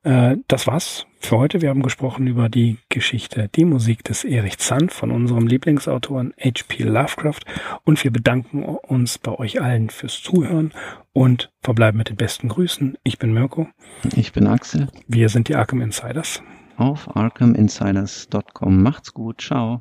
[0.03, 1.61] Äh, das war's für heute.
[1.61, 6.85] Wir haben gesprochen über die Geschichte, die Musik des Erich Zand von unserem Lieblingsautoren H.P.
[6.85, 7.41] Lovecraft.
[7.85, 10.73] Und wir bedanken uns bei euch allen fürs Zuhören
[11.13, 12.97] und verbleiben mit den besten Grüßen.
[13.03, 13.69] Ich bin Mirko.
[14.15, 14.89] Ich bin Axel.
[15.07, 16.43] Wir sind die Arkham Insiders.
[16.79, 18.83] Auf arkhaminsiders.com.
[18.83, 19.81] Macht's gut, ciao.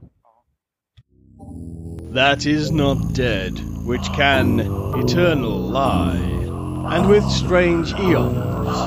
[2.14, 8.78] That is not dead, which can eternal lie, and with strange eons,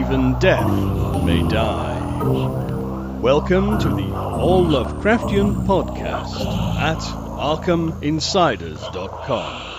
[0.00, 0.70] even death
[1.24, 2.00] may die.
[3.20, 6.44] Welcome to the All Lovecraftian podcast
[6.78, 9.73] at ArkhamInsiders.com.